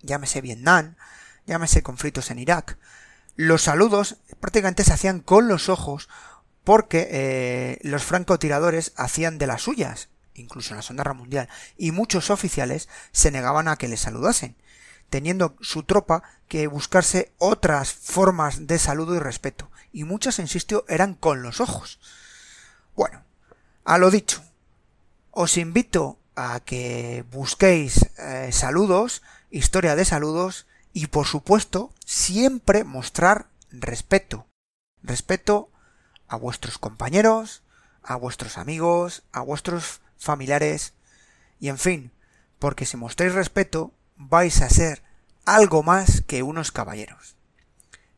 llámese 0.00 0.40
Vietnam, 0.40 0.94
llámese 1.46 1.82
conflictos 1.82 2.30
en 2.30 2.38
Irak, 2.38 2.78
los 3.34 3.62
saludos 3.62 4.18
prácticamente 4.40 4.84
se 4.84 4.92
hacían 4.92 5.20
con 5.20 5.48
los 5.48 5.68
ojos 5.68 6.08
porque 6.64 7.08
eh, 7.10 7.78
los 7.82 8.04
francotiradores 8.04 8.92
hacían 8.96 9.38
de 9.38 9.46
las 9.46 9.62
suyas, 9.62 10.10
incluso 10.34 10.70
en 10.70 10.76
la 10.76 10.82
Segunda 10.82 11.02
Guerra 11.02 11.14
Mundial, 11.14 11.48
y 11.76 11.90
muchos 11.90 12.30
oficiales 12.30 12.88
se 13.10 13.30
negaban 13.30 13.68
a 13.68 13.76
que 13.76 13.88
les 13.88 14.00
saludasen, 14.00 14.56
teniendo 15.12 15.56
su 15.60 15.82
tropa 15.82 16.22
que 16.48 16.66
buscarse 16.66 17.32
otras 17.36 17.92
formas 17.92 18.66
de 18.66 18.78
saludo 18.78 19.14
y 19.14 19.18
respeto, 19.18 19.70
y 19.92 20.04
muchas, 20.04 20.38
insisto, 20.38 20.86
eran 20.88 21.12
con 21.12 21.42
los 21.42 21.60
ojos. 21.60 22.00
Bueno, 22.96 23.22
a 23.84 23.98
lo 23.98 24.10
dicho, 24.10 24.42
os 25.30 25.58
invito 25.58 26.18
a 26.34 26.60
que 26.60 27.26
busquéis 27.30 28.08
eh, 28.16 28.48
saludos, 28.52 29.20
historia 29.50 29.96
de 29.96 30.06
saludos, 30.06 30.66
y 30.94 31.08
por 31.08 31.26
supuesto, 31.26 31.92
siempre 32.06 32.82
mostrar 32.82 33.48
respeto. 33.70 34.46
Respeto 35.02 35.68
a 36.26 36.36
vuestros 36.36 36.78
compañeros, 36.78 37.62
a 38.02 38.16
vuestros 38.16 38.56
amigos, 38.56 39.24
a 39.30 39.42
vuestros 39.42 40.00
familiares, 40.16 40.94
y 41.60 41.68
en 41.68 41.76
fin, 41.76 42.12
porque 42.58 42.86
si 42.86 42.96
mostráis 42.96 43.34
respeto, 43.34 43.92
vais 44.28 44.62
a 44.62 44.68
ser 44.68 45.02
algo 45.44 45.82
más 45.82 46.22
que 46.22 46.42
unos 46.42 46.72
caballeros. 46.72 47.36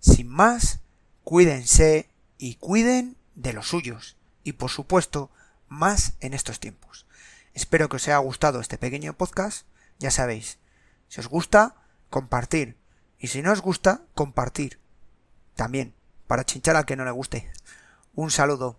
Sin 0.01 0.29
más, 0.29 0.81
cuídense 1.23 2.09
y 2.39 2.57
cuiden 2.57 3.17
de 3.35 3.53
los 3.53 3.69
suyos, 3.69 4.17
y 4.43 4.53
por 4.53 4.71
supuesto, 4.71 5.31
más 5.69 6.15
en 6.21 6.35
estos 6.35 6.61
tiempos. 6.61 7.07
Espero 7.55 7.89
que 7.89 7.97
os 7.97 8.07
haya 8.09 8.19
gustado 8.19 8.61
este 8.61 8.79
pequeño 8.79 9.15
podcast, 9.15 9.67
ya 9.99 10.11
sabéis, 10.11 10.59
si 11.09 11.21
os 11.21 11.29
gusta, 11.29 11.77
compartir, 12.11 12.77
y 13.19 13.29
si 13.29 13.43
no 13.43 13.53
os 13.53 13.61
gusta, 13.61 14.03
compartir. 14.15 14.79
También, 15.55 15.95
para 16.27 16.45
chinchar 16.45 16.77
al 16.77 16.85
que 16.85 16.97
no 16.97 17.05
le 17.05 17.11
guste. 17.13 17.51
Un 18.15 18.31
saludo. 18.31 18.79